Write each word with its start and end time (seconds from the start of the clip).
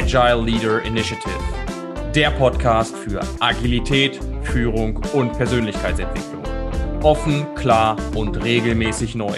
Agile 0.00 0.44
Leader 0.44 0.80
Initiative, 0.84 1.40
der 2.14 2.30
Podcast 2.30 2.94
für 2.94 3.20
Agilität, 3.40 4.20
Führung 4.42 5.04
und 5.12 5.32
Persönlichkeitsentwicklung. 5.32 6.44
Offen, 7.02 7.52
klar 7.56 7.96
und 8.14 8.44
regelmäßig 8.44 9.16
neu. 9.16 9.36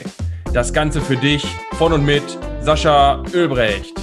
Das 0.52 0.74
Ganze 0.74 1.00
für 1.00 1.16
dich 1.16 1.46
von 1.78 1.94
und 1.94 2.04
mit 2.04 2.38
Sascha 2.60 3.24
Ölbrecht. 3.32 3.98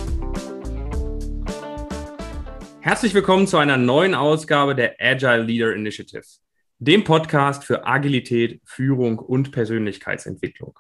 Herzlich 2.80 3.14
willkommen 3.14 3.46
zu 3.46 3.60
einer 3.60 3.78
neuen 3.78 4.16
Ausgabe 4.16 4.74
der 4.74 4.96
Agile 5.00 5.44
Leader 5.44 5.76
Initiative, 5.76 6.26
dem 6.80 7.04
Podcast 7.04 7.66
für 7.66 7.86
Agilität, 7.86 8.62
Führung 8.66 9.20
und 9.20 9.52
Persönlichkeitsentwicklung. 9.52 10.80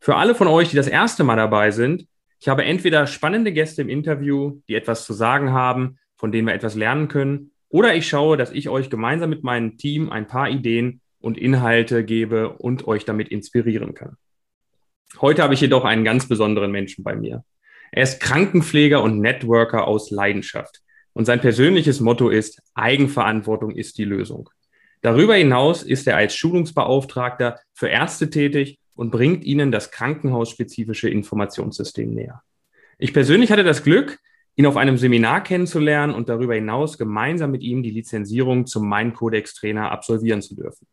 Für 0.00 0.16
alle 0.16 0.34
von 0.34 0.48
euch, 0.48 0.70
die 0.70 0.76
das 0.76 0.88
erste 0.88 1.22
Mal 1.22 1.36
dabei 1.36 1.70
sind, 1.70 2.08
ich 2.38 2.48
habe 2.48 2.64
entweder 2.64 3.06
spannende 3.06 3.52
Gäste 3.52 3.82
im 3.82 3.88
Interview, 3.88 4.60
die 4.68 4.74
etwas 4.74 5.04
zu 5.04 5.12
sagen 5.12 5.52
haben, 5.52 5.98
von 6.16 6.32
denen 6.32 6.46
wir 6.46 6.54
etwas 6.54 6.74
lernen 6.74 7.08
können, 7.08 7.52
oder 7.68 7.94
ich 7.94 8.08
schaue, 8.08 8.36
dass 8.36 8.52
ich 8.52 8.68
euch 8.68 8.90
gemeinsam 8.90 9.30
mit 9.30 9.42
meinem 9.42 9.76
Team 9.76 10.10
ein 10.10 10.26
paar 10.26 10.48
Ideen 10.48 11.00
und 11.20 11.36
Inhalte 11.36 12.04
gebe 12.04 12.50
und 12.50 12.86
euch 12.86 13.04
damit 13.04 13.28
inspirieren 13.28 13.94
kann. 13.94 14.16
Heute 15.20 15.42
habe 15.42 15.54
ich 15.54 15.60
jedoch 15.60 15.84
einen 15.84 16.04
ganz 16.04 16.28
besonderen 16.28 16.70
Menschen 16.70 17.02
bei 17.02 17.16
mir. 17.16 17.44
Er 17.90 18.02
ist 18.02 18.20
Krankenpfleger 18.20 19.02
und 19.02 19.20
Networker 19.20 19.86
aus 19.86 20.10
Leidenschaft. 20.10 20.82
Und 21.12 21.24
sein 21.24 21.40
persönliches 21.40 22.00
Motto 22.00 22.28
ist, 22.28 22.62
Eigenverantwortung 22.74 23.70
ist 23.70 23.98
die 23.98 24.04
Lösung. 24.04 24.50
Darüber 25.00 25.34
hinaus 25.34 25.82
ist 25.82 26.06
er 26.06 26.16
als 26.16 26.34
Schulungsbeauftragter 26.34 27.58
für 27.72 27.88
Ärzte 27.88 28.28
tätig 28.28 28.78
und 28.96 29.10
bringt 29.10 29.44
ihnen 29.44 29.70
das 29.70 29.90
krankenhausspezifische 29.90 31.08
Informationssystem 31.08 32.12
näher. 32.12 32.42
Ich 32.98 33.12
persönlich 33.12 33.52
hatte 33.52 33.62
das 33.62 33.84
Glück, 33.84 34.18
ihn 34.56 34.66
auf 34.66 34.76
einem 34.76 34.96
Seminar 34.96 35.42
kennenzulernen 35.44 36.14
und 36.14 36.28
darüber 36.28 36.54
hinaus 36.54 36.96
gemeinsam 36.96 37.50
mit 37.50 37.62
ihm 37.62 37.82
die 37.82 37.90
Lizenzierung 37.90 38.66
zum 38.66 38.88
Mind-Codex-Trainer 38.88 39.90
absolvieren 39.92 40.40
zu 40.40 40.56
dürfen. 40.56 40.86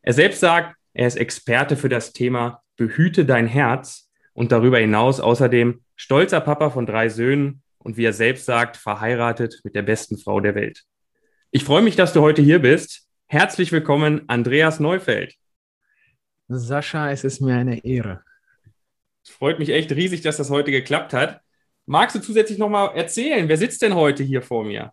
Er 0.00 0.14
selbst 0.14 0.40
sagt, 0.40 0.74
er 0.94 1.06
ist 1.06 1.16
Experte 1.16 1.76
für 1.76 1.90
das 1.90 2.12
Thema 2.12 2.62
Behüte 2.76 3.24
dein 3.24 3.46
Herz 3.46 4.10
und 4.32 4.52
darüber 4.52 4.78
hinaus 4.78 5.20
außerdem 5.20 5.82
stolzer 5.96 6.40
Papa 6.40 6.70
von 6.70 6.86
drei 6.86 7.08
Söhnen 7.08 7.62
und 7.78 7.98
wie 7.98 8.04
er 8.04 8.12
selbst 8.14 8.46
sagt, 8.46 8.76
verheiratet 8.78 9.60
mit 9.64 9.74
der 9.74 9.82
besten 9.82 10.16
Frau 10.16 10.40
der 10.40 10.54
Welt. 10.54 10.84
Ich 11.50 11.64
freue 11.64 11.82
mich, 11.82 11.96
dass 11.96 12.14
du 12.14 12.22
heute 12.22 12.42
hier 12.42 12.60
bist. 12.60 13.06
Herzlich 13.26 13.70
willkommen, 13.70 14.22
Andreas 14.28 14.80
Neufeld. 14.80 15.36
Sascha, 16.58 17.10
es 17.10 17.24
ist 17.24 17.40
mir 17.40 17.56
eine 17.56 17.84
Ehre. 17.84 18.22
Es 19.24 19.30
freut 19.30 19.58
mich 19.58 19.70
echt 19.70 19.90
riesig, 19.92 20.20
dass 20.22 20.36
das 20.36 20.50
heute 20.50 20.70
geklappt 20.70 21.12
hat. 21.12 21.40
Magst 21.86 22.16
du 22.16 22.20
zusätzlich 22.20 22.58
nochmal 22.58 22.94
erzählen, 22.94 23.48
wer 23.48 23.56
sitzt 23.56 23.82
denn 23.82 23.94
heute 23.94 24.22
hier 24.22 24.42
vor 24.42 24.64
mir? 24.64 24.92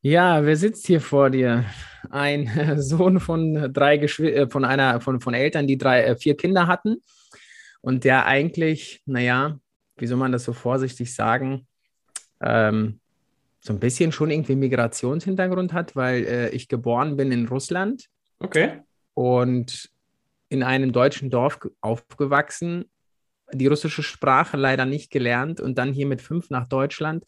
Ja, 0.00 0.44
wer 0.44 0.56
sitzt 0.56 0.86
hier 0.86 1.00
vor 1.00 1.30
dir? 1.30 1.64
Ein 2.10 2.76
Sohn 2.80 3.20
von 3.20 3.72
drei 3.72 3.98
Geschw 3.98 4.30
äh, 4.30 4.48
von 4.48 4.64
einer 4.64 5.00
von, 5.00 5.20
von 5.20 5.34
Eltern, 5.34 5.66
die 5.66 5.78
drei, 5.78 6.02
äh, 6.02 6.16
vier 6.16 6.36
Kinder 6.36 6.66
hatten 6.66 7.02
und 7.80 8.04
der 8.04 8.26
eigentlich, 8.26 9.02
naja, 9.06 9.58
wie 9.96 10.06
soll 10.06 10.18
man 10.18 10.32
das 10.32 10.44
so 10.44 10.52
vorsichtig 10.52 11.14
sagen, 11.14 11.66
ähm, 12.40 13.00
so 13.60 13.72
ein 13.72 13.78
bisschen 13.78 14.10
schon 14.10 14.30
irgendwie 14.30 14.56
Migrationshintergrund 14.56 15.72
hat, 15.72 15.94
weil 15.94 16.24
äh, 16.24 16.48
ich 16.50 16.66
geboren 16.66 17.16
bin 17.16 17.30
in 17.30 17.46
Russland. 17.46 18.08
Okay. 18.40 18.80
Und 19.14 19.91
in 20.52 20.62
einem 20.62 20.92
deutschen 20.92 21.30
Dorf 21.30 21.58
aufgewachsen, 21.80 22.84
die 23.54 23.68
russische 23.68 24.02
Sprache 24.02 24.58
leider 24.58 24.84
nicht 24.84 25.10
gelernt 25.10 25.60
und 25.60 25.78
dann 25.78 25.94
hier 25.94 26.06
mit 26.06 26.20
fünf 26.20 26.50
nach 26.50 26.68
Deutschland. 26.68 27.24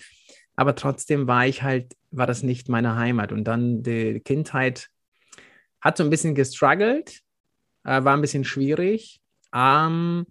Aber 0.56 0.74
trotzdem 0.74 1.26
war 1.26 1.46
ich 1.46 1.62
halt, 1.62 1.96
war 2.10 2.26
das 2.26 2.42
nicht 2.42 2.68
meine 2.68 2.96
Heimat. 2.96 3.32
Und 3.32 3.44
dann 3.44 3.82
die 3.82 4.20
Kindheit 4.20 4.90
hat 5.80 5.96
so 5.96 6.04
ein 6.04 6.10
bisschen 6.10 6.34
gestruggelt, 6.34 7.22
äh, 7.84 8.04
war 8.04 8.14
ein 8.14 8.20
bisschen 8.20 8.44
schwierig. 8.44 9.22
Ähm, 9.54 10.26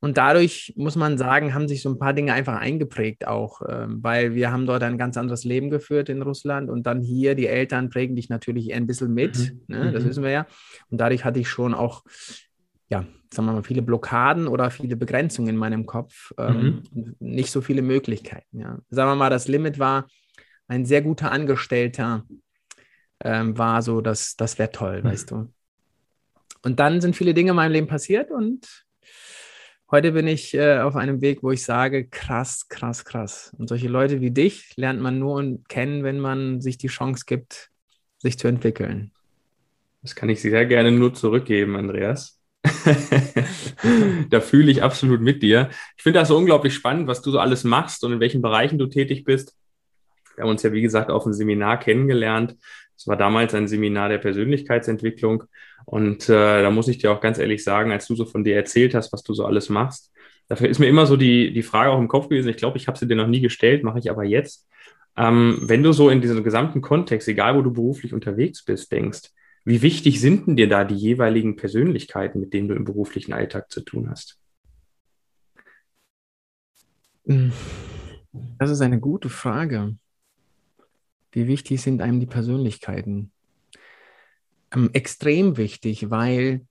und 0.00 0.16
dadurch 0.16 0.72
muss 0.76 0.94
man 0.94 1.18
sagen, 1.18 1.54
haben 1.54 1.66
sich 1.66 1.82
so 1.82 1.90
ein 1.90 1.98
paar 1.98 2.12
Dinge 2.12 2.32
einfach 2.32 2.56
eingeprägt 2.56 3.26
auch, 3.26 3.62
ähm, 3.68 3.98
weil 4.02 4.34
wir 4.34 4.52
haben 4.52 4.64
dort 4.64 4.82
ein 4.84 4.96
ganz 4.96 5.16
anderes 5.16 5.44
Leben 5.44 5.70
geführt 5.70 6.08
in 6.08 6.22
Russland 6.22 6.70
und 6.70 6.84
dann 6.84 7.00
hier, 7.00 7.34
die 7.34 7.48
Eltern 7.48 7.90
prägen 7.90 8.14
dich 8.14 8.28
natürlich 8.28 8.72
ein 8.72 8.86
bisschen 8.86 9.12
mit, 9.12 9.36
mhm. 9.38 9.60
ne? 9.66 9.92
das 9.92 10.04
mhm. 10.04 10.08
wissen 10.08 10.22
wir 10.22 10.30
ja. 10.30 10.46
Und 10.90 11.00
dadurch 11.00 11.24
hatte 11.24 11.40
ich 11.40 11.48
schon 11.48 11.74
auch, 11.74 12.04
ja, 12.88 13.04
sagen 13.32 13.48
wir 13.48 13.54
mal, 13.54 13.64
viele 13.64 13.82
Blockaden 13.82 14.46
oder 14.46 14.70
viele 14.70 14.96
Begrenzungen 14.96 15.50
in 15.50 15.56
meinem 15.56 15.84
Kopf, 15.84 16.32
ähm, 16.38 16.82
mhm. 16.92 17.16
nicht 17.18 17.50
so 17.50 17.60
viele 17.60 17.82
Möglichkeiten. 17.82 18.60
Ja. 18.60 18.78
Sagen 18.90 19.10
wir 19.10 19.16
mal, 19.16 19.30
das 19.30 19.48
Limit 19.48 19.80
war 19.80 20.06
ein 20.68 20.84
sehr 20.84 21.02
guter 21.02 21.32
Angestellter, 21.32 22.24
ähm, 23.24 23.58
war 23.58 23.82
so, 23.82 24.00
das, 24.00 24.36
das 24.36 24.60
wäre 24.60 24.70
toll, 24.70 25.02
mhm. 25.02 25.08
weißt 25.08 25.30
du. 25.32 25.52
Und 26.62 26.78
dann 26.78 27.00
sind 27.00 27.16
viele 27.16 27.34
Dinge 27.34 27.50
in 27.50 27.56
meinem 27.56 27.72
Leben 27.72 27.86
passiert 27.88 28.30
und 28.30 28.86
Heute 29.90 30.12
bin 30.12 30.26
ich 30.26 30.52
äh, 30.52 30.80
auf 30.80 30.96
einem 30.96 31.22
Weg, 31.22 31.42
wo 31.42 31.50
ich 31.50 31.64
sage, 31.64 32.06
krass, 32.06 32.68
krass, 32.68 33.06
krass. 33.06 33.56
Und 33.58 33.70
solche 33.70 33.88
Leute 33.88 34.20
wie 34.20 34.30
dich 34.30 34.76
lernt 34.76 35.00
man 35.00 35.18
nur 35.18 35.60
kennen, 35.68 36.04
wenn 36.04 36.20
man 36.20 36.60
sich 36.60 36.76
die 36.76 36.88
Chance 36.88 37.24
gibt, 37.26 37.70
sich 38.18 38.38
zu 38.38 38.48
entwickeln. 38.48 39.12
Das 40.02 40.14
kann 40.14 40.28
ich 40.28 40.42
sehr 40.42 40.66
gerne 40.66 40.90
nur 40.90 41.14
zurückgeben, 41.14 41.74
Andreas. 41.74 42.38
da 44.28 44.42
fühle 44.42 44.70
ich 44.70 44.82
absolut 44.82 45.22
mit 45.22 45.42
dir. 45.42 45.70
Ich 45.96 46.02
finde 46.02 46.18
das 46.18 46.28
so 46.28 46.36
unglaublich 46.36 46.74
spannend, 46.74 47.06
was 47.06 47.22
du 47.22 47.30
so 47.30 47.38
alles 47.38 47.64
machst 47.64 48.04
und 48.04 48.12
in 48.12 48.20
welchen 48.20 48.42
Bereichen 48.42 48.78
du 48.78 48.88
tätig 48.88 49.24
bist. 49.24 49.56
Wir 50.34 50.44
haben 50.44 50.50
uns 50.50 50.62
ja, 50.62 50.72
wie 50.72 50.82
gesagt, 50.82 51.10
auf 51.10 51.24
einem 51.24 51.32
Seminar 51.32 51.80
kennengelernt. 51.80 52.56
Es 52.98 53.06
war 53.06 53.16
damals 53.16 53.54
ein 53.54 53.68
Seminar 53.68 54.08
der 54.08 54.18
Persönlichkeitsentwicklung. 54.18 55.44
Und 55.84 56.28
äh, 56.28 56.62
da 56.62 56.70
muss 56.70 56.88
ich 56.88 56.98
dir 56.98 57.12
auch 57.12 57.20
ganz 57.20 57.38
ehrlich 57.38 57.62
sagen, 57.62 57.92
als 57.92 58.06
du 58.08 58.16
so 58.16 58.26
von 58.26 58.42
dir 58.42 58.56
erzählt 58.56 58.94
hast, 58.94 59.12
was 59.12 59.22
du 59.22 59.34
so 59.34 59.46
alles 59.46 59.68
machst, 59.68 60.12
dafür 60.48 60.68
ist 60.68 60.80
mir 60.80 60.88
immer 60.88 61.06
so 61.06 61.16
die, 61.16 61.52
die 61.52 61.62
Frage 61.62 61.90
auch 61.90 61.98
im 61.98 62.08
Kopf 62.08 62.28
gewesen. 62.28 62.48
Ich 62.48 62.56
glaube, 62.56 62.76
ich 62.76 62.88
habe 62.88 62.98
sie 62.98 63.06
dir 63.06 63.16
noch 63.16 63.28
nie 63.28 63.40
gestellt, 63.40 63.84
mache 63.84 64.00
ich 64.00 64.10
aber 64.10 64.24
jetzt. 64.24 64.68
Ähm, 65.16 65.58
wenn 65.62 65.84
du 65.84 65.92
so 65.92 66.10
in 66.10 66.20
diesem 66.20 66.42
gesamten 66.42 66.80
Kontext, 66.80 67.28
egal 67.28 67.56
wo 67.56 67.62
du 67.62 67.72
beruflich 67.72 68.12
unterwegs 68.12 68.64
bist, 68.64 68.90
denkst, 68.90 69.30
wie 69.64 69.82
wichtig 69.82 70.20
sind 70.20 70.48
denn 70.48 70.56
dir 70.56 70.68
da 70.68 70.84
die 70.84 70.96
jeweiligen 70.96 71.56
Persönlichkeiten, 71.56 72.40
mit 72.40 72.52
denen 72.52 72.68
du 72.68 72.74
im 72.74 72.84
beruflichen 72.84 73.32
Alltag 73.32 73.70
zu 73.70 73.80
tun 73.80 74.10
hast? 74.10 74.40
Das 78.58 78.70
ist 78.70 78.80
eine 78.80 78.98
gute 78.98 79.28
Frage. 79.28 79.94
Wie 81.32 81.46
wichtig 81.46 81.80
sind 81.82 82.00
einem 82.02 82.20
die 82.20 82.26
Persönlichkeiten? 82.26 83.32
Ähm, 84.74 84.90
extrem 84.92 85.56
wichtig, 85.56 86.10
weil 86.10 86.66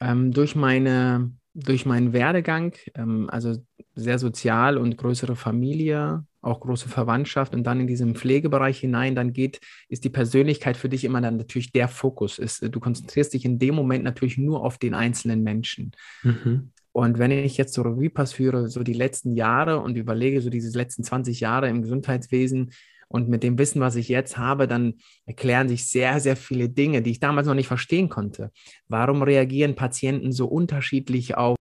ähm, 0.00 0.32
durch, 0.32 0.54
meine, 0.54 1.32
durch 1.54 1.86
meinen 1.86 2.12
Werdegang, 2.12 2.74
ähm, 2.94 3.28
also 3.30 3.64
sehr 3.94 4.18
sozial 4.18 4.78
und 4.78 4.96
größere 4.96 5.36
Familie, 5.36 6.24
auch 6.40 6.60
große 6.60 6.88
Verwandtschaft 6.88 7.54
und 7.54 7.64
dann 7.64 7.80
in 7.80 7.86
diesen 7.86 8.16
Pflegebereich 8.16 8.80
hinein, 8.80 9.14
dann 9.14 9.32
geht, 9.32 9.60
ist 9.88 10.04
die 10.04 10.10
Persönlichkeit 10.10 10.76
für 10.76 10.88
dich 10.88 11.04
immer 11.04 11.20
dann 11.20 11.36
natürlich 11.36 11.70
der 11.70 11.88
Fokus. 11.88 12.38
Ist, 12.38 12.62
du 12.62 12.80
konzentrierst 12.80 13.32
dich 13.32 13.44
in 13.44 13.58
dem 13.58 13.74
Moment 13.74 14.02
natürlich 14.02 14.38
nur 14.38 14.64
auf 14.64 14.78
den 14.78 14.94
einzelnen 14.94 15.42
Menschen. 15.42 15.92
Mhm. 16.22 16.72
Und 16.90 17.18
wenn 17.18 17.30
ich 17.30 17.56
jetzt 17.56 17.74
so 17.74 17.82
Revue 17.82 18.10
passiere, 18.10 18.68
so 18.68 18.82
die 18.82 18.92
letzten 18.92 19.34
Jahre 19.34 19.80
und 19.80 19.96
überlege, 19.96 20.42
so 20.42 20.50
diese 20.50 20.76
letzten 20.76 21.04
20 21.04 21.40
Jahre 21.40 21.68
im 21.68 21.82
Gesundheitswesen, 21.82 22.72
und 23.12 23.28
mit 23.28 23.42
dem 23.42 23.58
Wissen, 23.58 23.82
was 23.82 23.96
ich 23.96 24.08
jetzt 24.08 24.38
habe, 24.38 24.66
dann 24.66 24.94
erklären 25.26 25.68
sich 25.68 25.86
sehr, 25.86 26.18
sehr 26.18 26.34
viele 26.34 26.70
Dinge, 26.70 27.02
die 27.02 27.10
ich 27.10 27.20
damals 27.20 27.46
noch 27.46 27.54
nicht 27.54 27.68
verstehen 27.68 28.08
konnte. 28.08 28.50
Warum 28.88 29.22
reagieren 29.22 29.74
Patienten 29.74 30.32
so 30.32 30.46
unterschiedlich 30.46 31.36
auf 31.36 31.56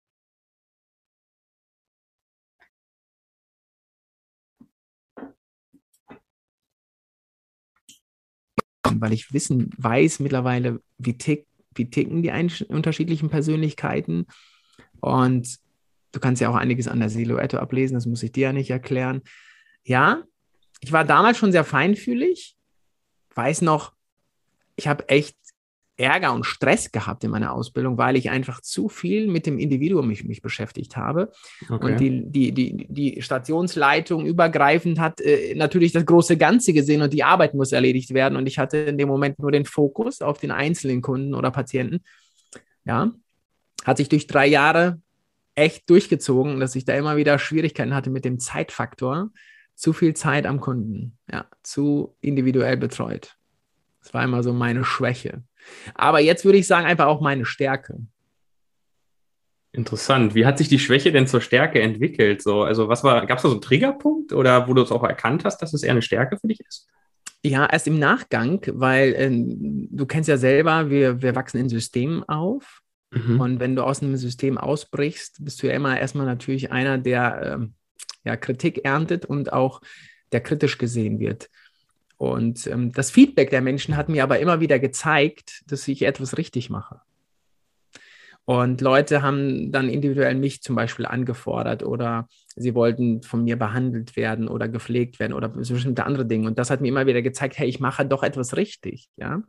weil 8.91 9.13
ich 9.13 9.33
wissen 9.33 9.71
weiß 9.77 10.19
mittlerweile, 10.21 10.81
wie, 10.99 11.17
tick, 11.17 11.47
wie 11.75 11.89
ticken 11.89 12.23
die 12.23 12.33
unterschiedlichen 12.69 13.31
Persönlichkeiten. 13.31 14.27
Und 15.01 15.59
du 16.13 16.21
kannst 16.21 16.43
ja 16.43 16.51
auch 16.51 16.57
einiges 16.57 16.89
an 16.89 16.99
der 16.99 17.09
Silhouette 17.11 17.61
ablesen, 17.61 17.95
das 17.95 18.07
muss 18.07 18.23
ich 18.23 18.33
dir 18.33 18.49
ja 18.49 18.53
nicht 18.53 18.71
erklären. 18.71 19.23
Ja, 19.85 20.25
ich 20.81 20.93
war 20.93 21.05
damals 21.05 21.39
schon 21.39 21.53
sehr 21.53 21.65
feinfühlig, 21.65 22.57
weiß 23.35 23.63
noch, 23.63 23.93
ich 24.77 24.89
habe 24.89 25.09
echt 25.09 25.37
Ärger 25.99 26.33
und 26.33 26.45
Stress 26.45 26.93
gehabt 26.93 27.25
in 27.25 27.33
meiner 27.33 27.53
Ausbildung, 27.53 27.99
weil 27.99 28.17
ich 28.17 28.31
einfach 28.31 28.61
zu 28.61 28.89
viel 28.89 29.27
mit 29.27 29.47
dem 29.47 29.59
Individuum 29.59 30.07
mich, 30.07 30.25
mich 30.25 30.43
beschäftigt 30.43 30.97
habe. 30.97 31.33
Okay. 31.69 31.85
Und 31.85 32.01
die, 32.01 32.31
die, 32.31 32.53
die, 32.53 32.87
die 32.89 33.21
Stationsleitung 33.21 34.25
übergreifend 34.25 35.01
hat 35.01 35.21
äh, 35.21 35.57
natürlich 35.57 35.91
das 35.91 36.07
große 36.07 36.37
Ganze 36.37 36.73
gesehen 36.73 37.03
und 37.03 37.13
die 37.13 37.25
Arbeit 37.25 37.55
muss 37.55 37.73
erledigt 37.73 38.15
werden. 38.15 38.37
Und 38.37 38.47
ich 38.47 38.61
hatte 38.61 38.79
in 38.79 38.97
dem 38.97 39.09
Moment 39.09 39.41
nur 39.41 39.51
den 39.51 39.65
Fokus 39.65 40.23
auf 40.23 40.39
den 40.39 40.53
einzelnen 40.53 41.03
Kunden 41.03 41.35
oder 41.35 41.51
Patienten. 41.51 42.05
Ja, 42.85 43.11
hat 43.85 43.97
sich 43.97 44.09
durch 44.09 44.29
drei 44.29 44.47
Jahre 44.47 45.01
echt 45.57 45.91
durchgezogen, 45.91 46.61
dass 46.61 46.77
ich 46.77 46.85
da 46.85 46.95
immer 46.95 47.17
wieder 47.17 47.41
Schwierigkeiten 47.41 47.93
hatte 47.93 48.11
mit 48.11 48.25
dem 48.25 48.39
Zeitfaktor 48.39 49.31
zu 49.79 49.93
viel 49.93 50.15
Zeit 50.15 50.45
am 50.45 50.61
Kunden, 50.61 51.17
ja, 51.31 51.47
zu 51.63 52.17
individuell 52.21 52.77
betreut. 52.77 53.37
Das 54.03 54.13
war 54.13 54.25
immer 54.25 54.43
so 54.43 54.53
meine 54.53 54.85
Schwäche. 54.85 55.45
Aber 55.95 56.19
jetzt 56.19 56.45
würde 56.45 56.59
ich 56.59 56.67
sagen, 56.67 56.87
einfach 56.87 57.07
auch 57.07 57.21
meine 57.21 57.45
Stärke. 57.45 57.99
Interessant. 59.71 60.35
Wie 60.35 60.47
hat 60.47 60.59
sich 60.59 60.69
die 60.69 60.81
Schwäche 60.81 61.13
denn 61.13 61.29
zur 61.29 61.41
Stärke 61.41 61.81
entwickelt? 61.81 62.43
So, 62.43 62.63
also 62.63 62.89
was 62.89 63.05
war, 63.05 63.25
gab 63.27 63.39
es 63.39 63.43
da 63.43 63.49
so 63.49 63.55
einen 63.55 63.61
Triggerpunkt 63.61 64.33
oder 64.33 64.67
wo 64.67 64.75
du 64.75 64.83
es 64.83 64.91
auch 64.91 65.05
erkannt 65.05 65.45
hast, 65.45 65.63
dass 65.63 65.73
es 65.73 65.85
eher 65.85 65.93
eine 65.93 66.03
Stärke 66.03 66.39
für 66.39 66.49
dich 66.49 66.61
ist? 66.61 66.89
Ja, 67.45 67.67
erst 67.67 67.87
im 67.87 68.01
Nachgang, 68.01 68.61
weil 68.73 69.15
äh, 69.15 69.31
du 69.31 70.07
kennst 70.07 70.29
ja 70.29 70.39
selber, 70.39 70.91
wir, 70.91 71.23
wir 71.23 71.37
wachsen 71.37 71.59
in 71.59 71.69
Systemen 71.69 72.25
auf. 72.25 72.83
Mhm. 73.13 73.41
Und 73.41 73.61
wenn 73.61 73.77
du 73.77 73.85
aus 73.85 74.03
einem 74.03 74.17
System 74.17 74.59
ausbrichst, 74.59 75.45
bist 75.45 75.63
du 75.63 75.69
ja 75.69 75.75
immer 75.75 76.01
erstmal 76.01 76.27
natürlich 76.27 76.73
einer, 76.73 76.99
der 76.99 77.61
äh, 77.61 77.67
ja, 78.25 78.37
Kritik 78.37 78.85
erntet 78.85 79.25
und 79.25 79.53
auch 79.53 79.81
der 80.33 80.41
kritisch 80.41 80.79
gesehen 80.79 81.19
wird. 81.19 81.49
Und 82.17 82.67
ähm, 82.67 82.93
das 82.93 83.11
Feedback 83.11 83.51
der 83.51 83.63
Menschen 83.63 83.97
hat 83.97 84.09
mir 84.09 84.23
aber 84.23 84.41
immer 84.41 84.61
wieder 84.61 84.79
gezeigt, 84.79 85.63
dass 85.69 85.87
ich 85.89 86.03
etwas 86.03 86.37
richtig 86.37 86.69
mache. 86.69 87.01
Und 88.45 88.81
Leute 88.81 89.21
haben 89.21 89.73
dann 89.73 89.91
individuell 89.91 90.35
mich 90.35 90.63
zum 90.63 90.75
Beispiel 90.75 91.05
angefordert 91.05 91.83
oder 91.83 92.29
sie 92.57 92.75
wollten 92.75 93.23
von 93.23 93.45
mir 93.45 93.59
behandelt 93.59 94.17
werden 94.17 94.49
oder 94.49 94.69
gepflegt 94.69 95.21
werden 95.21 95.35
oder 95.35 95.49
bestimmte 95.49 96.07
andere 96.07 96.25
Dinge. 96.25 96.47
Und 96.47 96.59
das 96.59 96.71
hat 96.71 96.81
mir 96.81 96.89
immer 96.89 97.07
wieder 97.07 97.21
gezeigt, 97.21 97.59
hey, 97.59 97.69
ich 97.69 97.79
mache 97.79 98.07
doch 98.07 98.23
etwas 98.23 98.57
richtig. 98.57 99.11
Ja? 99.17 99.43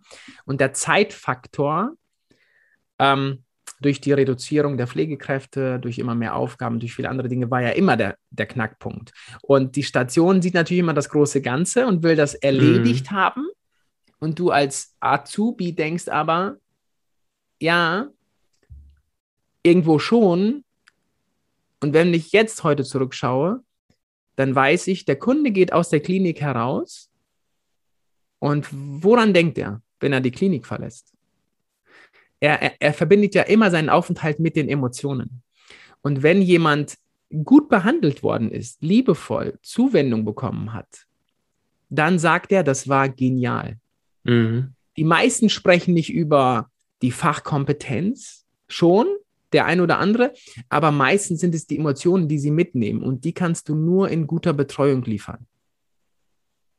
Und 0.44 0.60
der 0.60 0.74
Zeitfaktor 0.74 1.94
ähm, 3.00 3.46
durch 3.80 4.02
die 4.02 4.12
Reduzierung 4.12 4.78
der 4.78 4.88
Pflegekräfte, 4.88 5.80
durch 5.80 6.00
immer 6.00 6.16
mehr 6.16 6.36
Aufgaben, 6.36 6.80
durch 6.80 6.94
viele 6.94 7.10
andere 7.10 7.30
Dinge 7.30 7.50
war 7.50 7.62
ja 7.62 7.70
immer 7.70 7.96
der, 7.96 8.18
der 8.30 8.46
Knackpunkt. 8.46 9.12
Und 9.42 9.76
die 9.76 9.84
Station 9.84 10.42
sieht 10.42 10.54
natürlich 10.54 10.82
immer 10.82 10.94
das 10.94 11.10
große 11.10 11.42
Ganze 11.42 11.88
und 11.88 12.04
will 12.04 12.16
das 12.16 12.36
erledigt 12.36 13.12
mhm. 13.12 13.16
haben. 13.16 13.48
Und 14.20 14.38
du 14.38 14.52
als 14.52 14.96
Azubi 15.00 15.74
denkst 15.74 16.10
aber, 16.10 16.58
ja, 17.62 18.10
irgendwo 19.64 20.00
schon. 20.00 20.64
Und 21.80 21.94
wenn 21.94 22.14
ich 22.14 22.32
jetzt 22.34 22.64
heute 22.64 22.84
zurückschaue, 22.84 23.64
dann 24.36 24.56
weiß 24.56 24.88
ich, 24.88 25.06
der 25.06 25.18
Kunde 25.18 25.52
geht 25.52 25.72
aus 25.72 25.90
der 25.90 26.02
Klinik 26.02 26.42
heraus. 26.42 27.10
Und 28.40 28.68
woran 28.72 29.34
denkt 29.34 29.58
er, 29.58 29.82
wenn 30.00 30.14
er 30.14 30.22
die 30.22 30.32
Klinik 30.32 30.66
verlässt? 30.66 31.14
Er, 32.40 32.62
er, 32.62 32.74
er 32.80 32.94
verbindet 32.94 33.36
ja 33.36 33.44
immer 33.44 33.72
seinen 33.72 33.90
Aufenthalt 33.90 34.40
mit 34.40 34.56
den 34.56 34.70
Emotionen. 34.70 35.42
Und 36.02 36.24
wenn 36.24 36.42
jemand 36.42 36.98
gut 37.44 37.70
behandelt 37.70 38.24
worden 38.24 38.52
ist, 38.52 38.82
liebevoll 38.82 39.60
Zuwendung 39.62 40.26
bekommen 40.26 40.74
hat, 40.74 41.06
dann 41.90 42.20
sagt 42.20 42.52
er, 42.52 42.64
das 42.64 42.88
war 42.88 43.10
genial. 43.10 43.78
Mhm. 44.24 44.74
Die 44.98 45.04
meisten 45.04 45.50
sprechen 45.50 45.94
nicht 45.94 46.12
über 46.12 46.70
die 47.02 47.12
Fachkompetenz, 47.12 48.46
schon 48.68 49.08
der 49.54 49.66
ein 49.66 49.82
oder 49.82 49.98
andere, 49.98 50.34
aber 50.70 50.92
meistens 50.92 51.40
sind 51.40 51.56
es 51.56 51.66
die 51.66 51.78
Emotionen, 51.78 52.28
die 52.28 52.38
sie 52.38 52.52
mitnehmen 52.52 53.02
und 53.02 53.24
die 53.26 53.34
kannst 53.34 53.68
du 53.70 53.76
nur 53.76 54.10
in 54.10 54.28
guter 54.28 54.54
Betreuung 54.54 55.04
liefern. 55.04 55.48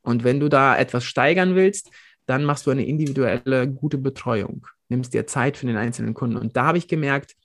Und 0.02 0.22
wenn 0.24 0.38
du 0.38 0.48
da 0.48 0.76
etwas 0.78 1.04
steigern 1.04 1.56
willst, 1.56 1.90
dann 2.26 2.44
machst 2.44 2.66
du 2.66 2.70
eine 2.70 2.86
individuelle 2.86 3.68
gute 3.68 3.98
Betreuung 3.98 4.66
nimmst 4.90 5.14
dir 5.14 5.26
Zeit 5.26 5.56
für 5.56 5.66
den 5.66 5.76
einzelnen 5.76 6.14
Kunden. 6.14 6.36
Und 6.36 6.56
da 6.56 6.66
habe 6.66 6.78
ich 6.78 6.88
gemerkt, 6.88 7.36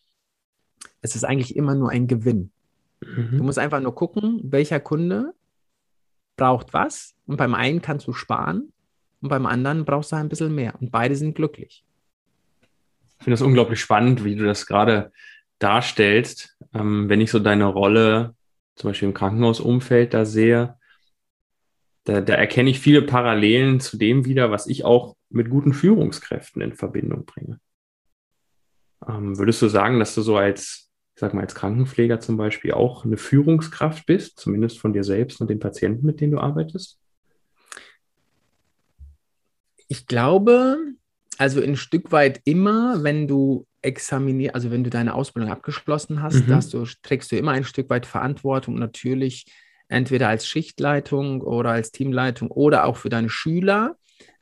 es 1.02 1.16
ist 1.16 1.24
eigentlich 1.24 1.56
immer 1.56 1.76
nur 1.76 1.92
ein 1.92 2.08
Gewinn. 2.08 2.52
Mhm. 3.02 3.38
Du 3.38 3.44
musst 3.44 3.60
einfach 3.60 3.80
nur 3.80 3.96
gucken, 3.96 4.40
welcher 4.44 4.80
Kunde 4.80 5.34
braucht 6.36 6.74
was. 6.74 7.14
Und 7.28 7.38
beim 7.38 7.54
einen 7.54 7.82
kannst 7.82 8.08
du 8.08 8.14
sparen 8.14 8.72
und 9.22 9.30
beim 9.30 9.46
anderen 9.46 9.86
brauchst 9.86 10.12
du 10.12 10.16
ein 10.16 10.30
bisschen 10.30 10.54
mehr. 10.54 10.74
Und 10.80 10.92
beide 10.92 11.16
sind 11.16 11.36
glücklich. 11.36 11.84
Ich 13.18 13.24
finde 13.24 13.36
das 13.36 13.42
unglaublich 13.42 13.80
spannend, 13.80 14.24
wie 14.24 14.36
du 14.36 14.46
das 14.46 14.66
gerade 14.66 15.12
darstellst. 15.60 16.58
Ähm, 16.74 17.08
wenn 17.10 17.22
ich 17.22 17.32
so 17.32 17.40
deine 17.40 17.66
Rolle 17.66 18.36
zum 18.76 18.90
Beispiel 18.90 19.08
im 19.08 19.14
Krankenhausumfeld 19.14 20.14
da 20.14 20.26
sehe, 20.26 20.78
da, 22.06 22.22
da 22.22 22.36
erkenne 22.36 22.70
ich 22.70 22.80
viele 22.80 23.02
Parallelen 23.02 23.80
zu 23.80 23.98
dem 23.98 24.26
wieder, 24.26 24.52
was 24.52 24.68
ich 24.68 24.86
auch 24.86 25.16
mit 25.30 25.50
guten 25.50 25.74
Führungskräften 25.74 26.62
in 26.62 26.74
Verbindung 26.74 27.26
bringe. 27.26 27.60
Ähm, 29.08 29.38
würdest 29.38 29.62
du 29.62 29.68
sagen, 29.68 30.00
dass 30.00 30.16
du 30.16 30.22
so 30.22 30.38
als, 30.38 30.92
ich 31.16 31.20
sag 31.20 31.34
mal, 31.34 31.42
als 31.42 31.56
Krankenpfleger 31.56 32.20
zum 32.20 32.38
Beispiel 32.38 32.72
auch 32.72 33.06
eine 33.06 33.18
Führungskraft 33.18 34.06
bist, 34.06 34.40
zumindest 34.40 34.80
von 34.80 34.94
dir 34.94 35.04
selbst 35.04 35.42
und 35.42 35.50
den 35.50 35.60
Patienten, 35.60 36.06
mit 36.06 36.22
denen 36.22 36.34
du 36.34 36.40
arbeitest? 36.40 37.00
Ich 39.88 40.06
glaube, 40.06 40.78
also 41.40 41.62
ein 41.62 41.76
Stück 41.76 42.12
weit 42.12 42.40
immer, 42.46 43.04
wenn 43.04 43.28
du 43.28 43.66
examinierst, 43.82 44.56
also 44.56 44.72
wenn 44.72 44.84
du 44.84 44.90
deine 44.92 45.16
Ausbildung 45.16 45.52
abgeschlossen 45.52 46.22
hast, 46.22 46.48
mhm. 46.48 46.60
du, 46.72 46.86
trägst 47.02 47.32
du 47.32 47.36
immer 47.36 47.52
ein 47.52 47.64
Stück 47.64 47.90
weit 47.90 48.06
Verantwortung 48.06 48.76
natürlich 48.76 49.46
entweder 49.88 50.30
als 50.30 50.48
Schichtleitung 50.48 51.42
oder 51.42 51.72
als 51.72 51.92
Teamleitung 51.92 52.50
oder 52.50 52.86
auch 52.86 52.98
für 52.98 53.10
deine 53.10 53.30
Schüler, 53.30 53.98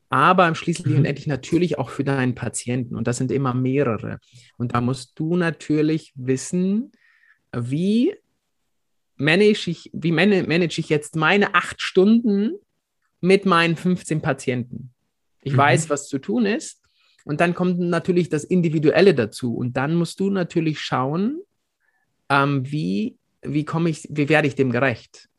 aber 0.10 0.48
im 0.48 0.56
Schließlichen 0.56 1.00
mhm. 1.00 1.06
endlich 1.06 1.28
natürlich 1.28 1.78
auch 1.80 1.90
für 1.90 2.04
deinen 2.04 2.36
Patienten. 2.36 2.95
Und 2.95 3.07
das 3.07 3.18
sind 3.18 3.31
immer 3.31 3.54
mehrere. 3.54 4.19
Und 4.57 4.75
da 4.75 4.81
musst 4.81 5.18
du 5.18 5.36
natürlich 5.36 6.13
wissen, 6.16 6.92
wie 7.51 8.13
manage 9.16 9.72
ich, 9.72 9.90
wie 9.94 10.12
manage 10.12 10.80
ich 10.80 10.90
jetzt 10.90 11.16
meine 11.16 11.56
acht 11.56 11.81
Stunden 11.81 12.51
mit 13.22 13.45
meinen 13.45 13.75
15 13.75 14.22
Patienten. 14.22 14.94
Ich 15.42 15.54
mhm. 15.54 15.57
weiß, 15.57 15.90
was 15.90 16.07
zu 16.07 16.19
tun 16.19 16.45
ist. 16.45 16.81
Und 17.25 17.40
dann 17.42 17.54
kommt 17.54 17.80
natürlich 17.80 18.30
das 18.30 18.44
Individuelle 18.44 19.16
dazu. 19.16 19.56
Und 19.56 19.78
dann 19.78 19.95
musst 19.95 20.19
du 20.19 20.30
natürlich 20.30 20.80
schauen, 20.80 21.42
ähm, 22.30 22.69
wie, 22.69 23.18
wie 23.42 23.66
komme 23.66 23.90
ich, 23.90 24.07
wie 24.12 24.30
werde 24.30 24.48
ich 24.48 24.56
dem 24.56 24.72
gerecht? 24.72 25.30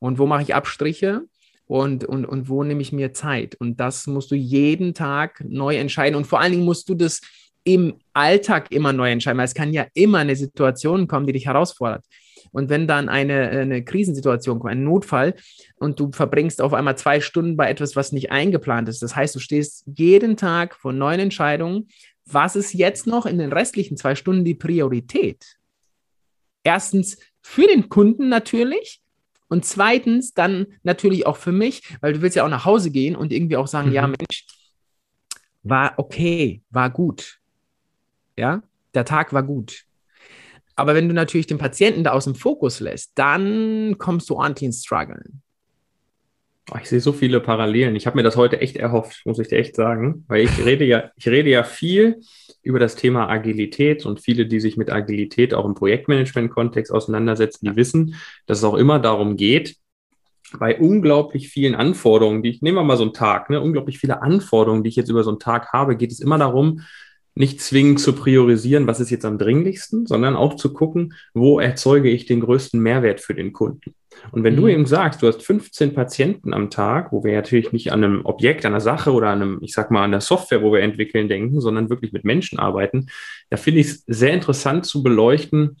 Und 0.00 0.18
wo 0.18 0.26
mache 0.26 0.42
ich 0.42 0.54
Abstriche 0.54 1.22
und, 1.66 2.04
und, 2.04 2.26
und 2.26 2.48
wo 2.48 2.64
nehme 2.64 2.82
ich 2.82 2.92
mir 2.92 3.12
Zeit. 3.12 3.54
Und 3.54 3.78
das 3.78 4.08
musst 4.08 4.32
du 4.32 4.34
jeden 4.34 4.92
Tag 4.92 5.44
neu 5.46 5.76
entscheiden. 5.76 6.16
Und 6.16 6.26
vor 6.26 6.40
allen 6.40 6.52
Dingen 6.52 6.64
musst 6.64 6.88
du 6.88 6.94
das 6.94 7.20
im 7.62 7.94
Alltag 8.12 8.72
immer 8.72 8.92
neu 8.92 9.10
entscheiden, 9.10 9.38
weil 9.38 9.44
es 9.44 9.54
kann 9.54 9.72
ja 9.72 9.86
immer 9.94 10.18
eine 10.18 10.34
Situation 10.34 11.06
kommen, 11.06 11.26
die 11.26 11.32
dich 11.32 11.46
herausfordert. 11.46 12.04
Und 12.52 12.68
wenn 12.70 12.88
dann 12.88 13.08
eine, 13.08 13.50
eine 13.50 13.84
Krisensituation 13.84 14.58
kommt, 14.58 14.72
ein 14.72 14.82
Notfall 14.82 15.34
und 15.76 16.00
du 16.00 16.10
verbringst 16.10 16.60
auf 16.60 16.72
einmal 16.72 16.98
zwei 16.98 17.20
Stunden 17.20 17.56
bei 17.56 17.70
etwas, 17.70 17.94
was 17.94 18.12
nicht 18.12 18.32
eingeplant 18.32 18.88
ist, 18.88 19.02
das 19.02 19.14
heißt, 19.14 19.34
du 19.34 19.38
stehst 19.38 19.84
jeden 19.94 20.36
Tag 20.36 20.74
vor 20.74 20.92
neuen 20.92 21.20
Entscheidungen, 21.20 21.88
was 22.26 22.56
ist 22.56 22.74
jetzt 22.74 23.06
noch 23.06 23.26
in 23.26 23.38
den 23.38 23.52
restlichen 23.52 23.96
zwei 23.96 24.14
Stunden 24.14 24.44
die 24.44 24.54
Priorität? 24.54 25.56
Erstens 26.64 27.18
für 27.42 27.66
den 27.66 27.88
Kunden 27.88 28.28
natürlich, 28.28 28.99
und 29.50 29.64
zweitens 29.64 30.32
dann 30.32 30.68
natürlich 30.84 31.26
auch 31.26 31.36
für 31.36 31.52
mich, 31.52 31.82
weil 32.00 32.14
du 32.14 32.22
willst 32.22 32.36
ja 32.36 32.44
auch 32.44 32.48
nach 32.48 32.64
Hause 32.64 32.90
gehen 32.90 33.16
und 33.16 33.32
irgendwie 33.32 33.56
auch 33.56 33.66
sagen, 33.66 33.88
mhm. 33.88 33.94
ja 33.94 34.06
Mensch, 34.06 34.46
war 35.62 35.94
okay, 35.98 36.62
war 36.70 36.88
gut. 36.88 37.40
Ja, 38.38 38.62
der 38.94 39.04
Tag 39.04 39.32
war 39.32 39.42
gut. 39.42 39.84
Aber 40.76 40.94
wenn 40.94 41.08
du 41.08 41.14
natürlich 41.14 41.48
den 41.48 41.58
Patienten 41.58 42.04
da 42.04 42.12
aus 42.12 42.24
dem 42.24 42.36
Fokus 42.36 42.80
lässt, 42.80 43.10
dann 43.16 43.96
kommst 43.98 44.30
du 44.30 44.36
ordentlich 44.36 44.66
ins 44.66 44.84
Struggeln. 44.84 45.42
Oh, 46.72 46.76
ich 46.80 46.88
sehe 46.88 47.00
so 47.00 47.12
viele 47.12 47.40
Parallelen. 47.40 47.96
Ich 47.96 48.06
habe 48.06 48.16
mir 48.16 48.22
das 48.22 48.36
heute 48.36 48.60
echt 48.60 48.76
erhofft, 48.76 49.22
muss 49.24 49.38
ich 49.38 49.48
dir 49.48 49.58
echt 49.58 49.74
sagen, 49.74 50.24
weil 50.28 50.44
ich 50.44 50.64
rede 50.64 50.84
ja, 50.84 51.10
ich 51.16 51.26
rede 51.26 51.50
ja 51.50 51.64
viel 51.64 52.20
über 52.62 52.78
das 52.78 52.96
Thema 52.96 53.28
Agilität 53.28 54.06
und 54.06 54.20
viele, 54.20 54.46
die 54.46 54.60
sich 54.60 54.76
mit 54.76 54.90
Agilität 54.90 55.54
auch 55.54 55.64
im 55.64 55.74
Projektmanagement-Kontext 55.74 56.92
auseinandersetzen, 56.92 57.66
die 57.66 57.76
wissen, 57.76 58.14
dass 58.46 58.58
es 58.58 58.64
auch 58.64 58.74
immer 58.76 58.98
darum 58.98 59.36
geht, 59.36 59.76
bei 60.58 60.78
unglaublich 60.78 61.48
vielen 61.48 61.74
Anforderungen, 61.74 62.42
die 62.42 62.50
ich 62.50 62.62
nehmen 62.62 62.78
wir 62.78 62.84
mal 62.84 62.96
so 62.96 63.04
einen 63.04 63.14
Tag, 63.14 63.50
ne, 63.50 63.60
unglaublich 63.60 63.98
viele 63.98 64.22
Anforderungen, 64.22 64.82
die 64.82 64.90
ich 64.90 64.96
jetzt 64.96 65.10
über 65.10 65.22
so 65.22 65.30
einen 65.30 65.38
Tag 65.38 65.72
habe, 65.72 65.96
geht 65.96 66.12
es 66.12 66.20
immer 66.20 66.38
darum, 66.38 66.82
nicht 67.34 67.60
zwingend 67.60 68.00
zu 68.00 68.12
priorisieren, 68.14 68.86
was 68.86 69.00
ist 69.00 69.10
jetzt 69.10 69.24
am 69.24 69.38
dringlichsten, 69.38 70.06
sondern 70.06 70.36
auch 70.36 70.56
zu 70.56 70.72
gucken, 70.72 71.14
wo 71.32 71.60
erzeuge 71.60 72.10
ich 72.10 72.26
den 72.26 72.40
größten 72.40 72.80
Mehrwert 72.80 73.20
für 73.20 73.34
den 73.34 73.52
Kunden. 73.52 73.94
Und 74.32 74.44
wenn 74.44 74.54
mhm. 74.54 74.60
du 74.60 74.68
eben 74.68 74.86
sagst, 74.86 75.22
du 75.22 75.28
hast 75.28 75.42
15 75.42 75.94
Patienten 75.94 76.52
am 76.52 76.70
Tag, 76.70 77.12
wo 77.12 77.24
wir 77.24 77.34
natürlich 77.34 77.72
nicht 77.72 77.92
an 77.92 78.04
einem 78.04 78.24
Objekt, 78.24 78.64
an 78.64 78.72
einer 78.72 78.80
Sache 78.80 79.12
oder 79.12 79.30
an 79.30 79.42
einem, 79.42 79.58
ich 79.62 79.72
sag 79.72 79.90
mal, 79.90 80.04
an 80.04 80.10
der 80.10 80.20
Software, 80.20 80.62
wo 80.62 80.72
wir 80.72 80.80
entwickeln, 80.80 81.28
denken, 81.28 81.60
sondern 81.60 81.90
wirklich 81.90 82.12
mit 82.12 82.24
Menschen 82.24 82.58
arbeiten, 82.58 83.06
da 83.48 83.56
finde 83.56 83.80
ich 83.80 83.86
es 83.86 84.04
sehr 84.06 84.32
interessant 84.32 84.86
zu 84.86 85.02
beleuchten, 85.02 85.78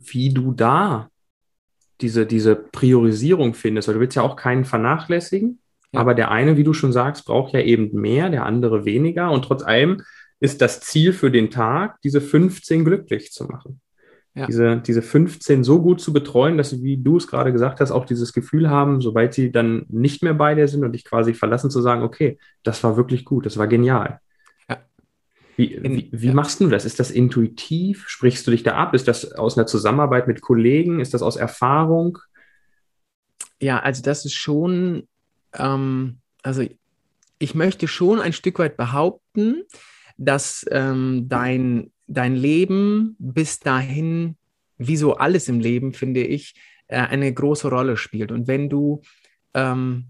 wie 0.00 0.32
du 0.32 0.52
da 0.52 1.10
diese, 2.00 2.26
diese 2.26 2.56
Priorisierung 2.56 3.54
findest. 3.54 3.88
Weil 3.88 3.94
du 3.94 4.00
willst 4.00 4.16
ja 4.16 4.22
auch 4.22 4.36
keinen 4.36 4.64
vernachlässigen, 4.64 5.60
ja. 5.92 6.00
aber 6.00 6.14
der 6.14 6.30
eine, 6.30 6.56
wie 6.56 6.64
du 6.64 6.72
schon 6.72 6.92
sagst, 6.92 7.24
braucht 7.26 7.52
ja 7.54 7.60
eben 7.60 7.92
mehr, 7.92 8.30
der 8.30 8.46
andere 8.46 8.84
weniger. 8.84 9.30
Und 9.30 9.44
trotz 9.44 9.62
allem 9.62 10.02
ist 10.40 10.60
das 10.60 10.80
Ziel 10.80 11.12
für 11.12 11.30
den 11.30 11.50
Tag, 11.50 12.00
diese 12.02 12.20
15 12.20 12.84
glücklich 12.84 13.32
zu 13.32 13.44
machen. 13.44 13.80
Ja. 14.36 14.46
Diese, 14.46 14.78
diese 14.78 15.00
15 15.00 15.62
so 15.62 15.80
gut 15.80 16.00
zu 16.00 16.12
betreuen, 16.12 16.58
dass 16.58 16.70
sie, 16.70 16.82
wie 16.82 16.96
du 16.96 17.18
es 17.18 17.28
gerade 17.28 17.52
gesagt 17.52 17.80
hast, 17.80 17.92
auch 17.92 18.04
dieses 18.04 18.32
Gefühl 18.32 18.68
haben, 18.68 19.00
sobald 19.00 19.32
sie 19.32 19.52
dann 19.52 19.86
nicht 19.88 20.24
mehr 20.24 20.34
bei 20.34 20.56
dir 20.56 20.66
sind 20.66 20.82
und 20.82 20.92
dich 20.92 21.04
quasi 21.04 21.34
verlassen, 21.34 21.70
zu 21.70 21.80
sagen, 21.80 22.02
okay, 22.02 22.38
das 22.64 22.82
war 22.82 22.96
wirklich 22.96 23.24
gut, 23.24 23.46
das 23.46 23.58
war 23.58 23.68
genial. 23.68 24.20
Ja. 24.68 24.78
Wie, 25.56 25.78
wie, 25.80 26.08
wie 26.12 26.26
ja. 26.26 26.34
machst 26.34 26.60
du 26.60 26.68
das? 26.68 26.84
Ist 26.84 26.98
das 26.98 27.12
intuitiv? 27.12 28.08
Sprichst 28.08 28.44
du 28.46 28.50
dich 28.50 28.64
da 28.64 28.74
ab? 28.74 28.92
Ist 28.92 29.06
das 29.06 29.32
aus 29.32 29.56
einer 29.56 29.68
Zusammenarbeit 29.68 30.26
mit 30.26 30.40
Kollegen? 30.40 30.98
Ist 30.98 31.14
das 31.14 31.22
aus 31.22 31.36
Erfahrung? 31.36 32.18
Ja, 33.60 33.78
also 33.78 34.02
das 34.02 34.24
ist 34.24 34.34
schon, 34.34 35.06
ähm, 35.52 36.18
also 36.42 36.64
ich 37.38 37.54
möchte 37.54 37.86
schon 37.86 38.20
ein 38.20 38.32
Stück 38.32 38.58
weit 38.58 38.76
behaupten, 38.76 39.62
dass 40.16 40.66
ähm, 40.70 41.26
dein, 41.28 41.92
dein 42.06 42.34
Leben 42.34 43.16
bis 43.18 43.60
dahin, 43.60 44.36
wie 44.78 44.96
so 44.96 45.14
alles 45.14 45.48
im 45.48 45.60
Leben, 45.60 45.92
finde 45.92 46.22
ich, 46.22 46.54
äh, 46.88 46.98
eine 46.98 47.32
große 47.32 47.68
Rolle 47.68 47.96
spielt. 47.96 48.32
Und 48.32 48.46
wenn 48.46 48.68
du, 48.68 49.02
ähm, 49.54 50.06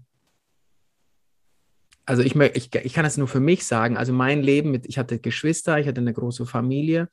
also 2.05 2.21
ich, 2.21 2.35
ich, 2.35 2.75
ich 2.75 2.93
kann 2.93 3.03
das 3.03 3.17
nur 3.17 3.27
für 3.27 3.39
mich 3.39 3.65
sagen, 3.65 3.97
also 3.97 4.13
mein 4.13 4.41
Leben 4.41 4.71
mit, 4.71 4.85
ich 4.85 4.97
hatte 4.97 5.19
Geschwister, 5.19 5.79
ich 5.79 5.87
hatte 5.87 6.01
eine 6.01 6.13
große 6.13 6.45
Familie, 6.45 7.09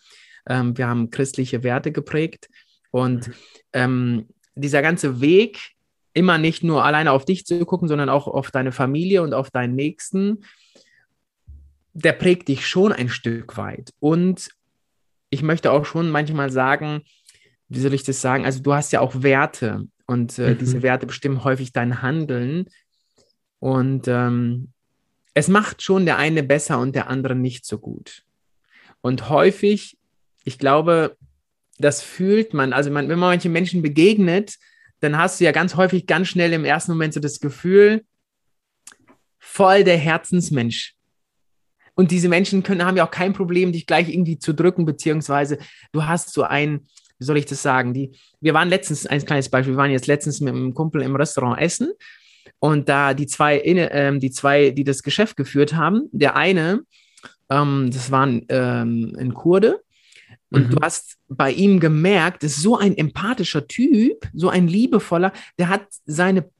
ähm, 0.49 0.77
wir 0.77 0.89
haben 0.89 1.11
christliche 1.11 1.63
Werte 1.63 1.93
geprägt 1.93 2.49
und 2.91 3.29
mhm. 3.29 3.35
ähm, 3.73 4.27
dieser 4.55 4.83
ganze 4.83 5.21
Weg, 5.21 5.73
immer 6.15 6.37
nicht 6.37 6.63
nur 6.63 6.85
alleine 6.85 7.13
auf 7.13 7.25
dich 7.25 7.47
zu 7.47 7.65
gucken, 7.65 7.89
sondern 7.89 8.11
auch 8.11 8.27
auf 8.27 8.51
deine 8.51 8.73
Familie 8.73 9.23
und 9.23 9.33
auf 9.33 9.51
deinen 9.51 9.75
Nächsten, 9.75 10.45
der 11.95 12.13
prägt 12.13 12.49
dich 12.49 12.67
schon 12.67 12.93
ein 12.93 13.09
Stück 13.09 13.57
weit. 13.57 13.93
Und 13.99 14.51
ich 15.33 15.43
möchte 15.43 15.73
auch 15.73 15.87
schon 15.87 16.11
manchmal 16.11 16.51
sagen, 16.51 17.03
wie 17.69 17.81
soll 17.81 17.95
ich 17.95 18.03
das 18.03 18.21
sagen? 18.21 18.45
Also 18.45 18.61
du 18.61 18.75
hast 18.75 18.93
ja 18.93 19.01
auch 19.01 19.23
Werte 19.23 19.87
und 20.07 20.39
äh, 20.39 20.51
mhm. 20.51 20.59
diese 20.59 20.83
Werte 20.83 21.07
bestimmen 21.07 21.43
häufig 21.43 21.73
dein 21.73 22.03
Handeln. 22.03 22.67
Und 23.59 24.09
ähm, 24.09 24.73
es 25.33 25.49
macht 25.49 25.81
schon 25.81 26.05
der 26.05 26.19
eine 26.19 26.43
besser 26.43 26.79
und 26.79 26.95
der 26.95 27.09
andere 27.09 27.35
nicht 27.35 27.65
so 27.65 27.79
gut. 27.79 28.25
Und 29.01 29.31
häufig, 29.31 29.97
ich 30.45 30.59
glaube, 30.59 31.17
das 31.79 32.03
fühlt 32.03 32.53
man, 32.53 32.75
also 32.75 32.91
man, 32.91 33.09
wenn 33.09 33.19
man 33.19 33.31
manchen 33.31 33.53
Menschen 33.53 33.81
begegnet, 33.81 34.59
dann 35.01 35.17
hast 35.17 35.41
du 35.41 35.45
ja 35.45 35.53
ganz 35.53 35.77
häufig 35.77 36.07
ganz 36.07 36.29
schnell 36.29 36.53
im 36.53 36.67
ersten 36.67 36.93
Moment 36.93 37.15
so 37.15 37.21
das 37.21 37.41
Gefühl, 37.41 38.05
voll 39.39 39.83
der 39.83 39.97
Herzensmensch. 39.97 40.95
Und 41.95 42.11
diese 42.11 42.29
Menschen 42.29 42.63
können, 42.63 42.85
haben 42.85 42.97
ja 42.97 43.07
auch 43.07 43.11
kein 43.11 43.33
Problem, 43.33 43.73
dich 43.73 43.87
gleich 43.87 44.09
irgendwie 44.09 44.39
zu 44.39 44.55
drücken, 44.55 44.85
beziehungsweise 44.85 45.59
du 45.93 46.05
hast 46.05 46.33
so 46.33 46.43
ein, 46.43 46.87
wie 47.19 47.25
soll 47.25 47.37
ich 47.37 47.47
das 47.47 47.63
sagen? 47.63 47.93
Die, 47.95 48.13
wir 48.41 48.55
waren 48.55 48.69
letztens, 48.69 49.07
ein 49.07 49.25
kleines 49.25 49.49
Beispiel, 49.49 49.75
wir 49.75 49.79
waren 49.79 49.91
jetzt 49.91 50.07
letztens 50.07 50.41
mit 50.41 50.55
einem 50.55 50.75
Kumpel 50.75 51.03
im 51.03 51.17
Restaurant 51.17 51.61
essen 51.61 51.93
und 52.59 52.89
da 52.89 53.15
die 53.15 53.27
zwei, 53.27 53.59
äh, 53.59 54.19
die 54.19 54.31
zwei, 54.31 54.71
die 54.71 54.85
das 54.85 55.03
Geschäft 55.03 55.37
geführt 55.37 55.75
haben, 55.75 56.09
der 56.13 56.37
eine, 56.37 56.81
ähm, 57.51 57.91
das 57.93 58.11
war 58.11 58.27
ein, 58.27 58.47
ähm, 58.49 59.15
ein 59.19 59.35
Kurde, 59.35 59.81
und 60.53 60.69
mhm. 60.69 60.71
du 60.71 60.81
hast 60.83 61.17
bei 61.29 61.51
ihm 61.51 61.81
gemerkt, 61.81 62.45
ist 62.45 62.61
so 62.61 62.77
ein 62.77 62.97
empathischer 62.97 63.67
Typ, 63.67 64.29
so 64.35 64.51
ein 64.51 64.69
liebevoller, 64.69 65.33
der 65.59 65.69
hat 65.69 65.87
seine 66.05 66.51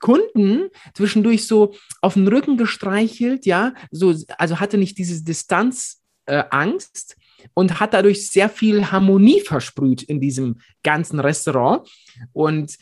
Kunden 0.00 0.68
zwischendurch 0.94 1.46
so 1.46 1.74
auf 2.00 2.14
den 2.14 2.28
Rücken 2.28 2.56
gestreichelt, 2.56 3.46
ja, 3.46 3.74
so, 3.90 4.14
also 4.36 4.60
hatte 4.60 4.78
nicht 4.78 4.98
diese 4.98 5.22
Distanzangst 5.24 5.96
äh, 6.26 7.48
und 7.54 7.80
hat 7.80 7.94
dadurch 7.94 8.30
sehr 8.30 8.48
viel 8.48 8.90
Harmonie 8.90 9.40
versprüht 9.40 10.02
in 10.02 10.20
diesem 10.20 10.60
ganzen 10.82 11.20
Restaurant. 11.20 11.88
Und 12.32 12.76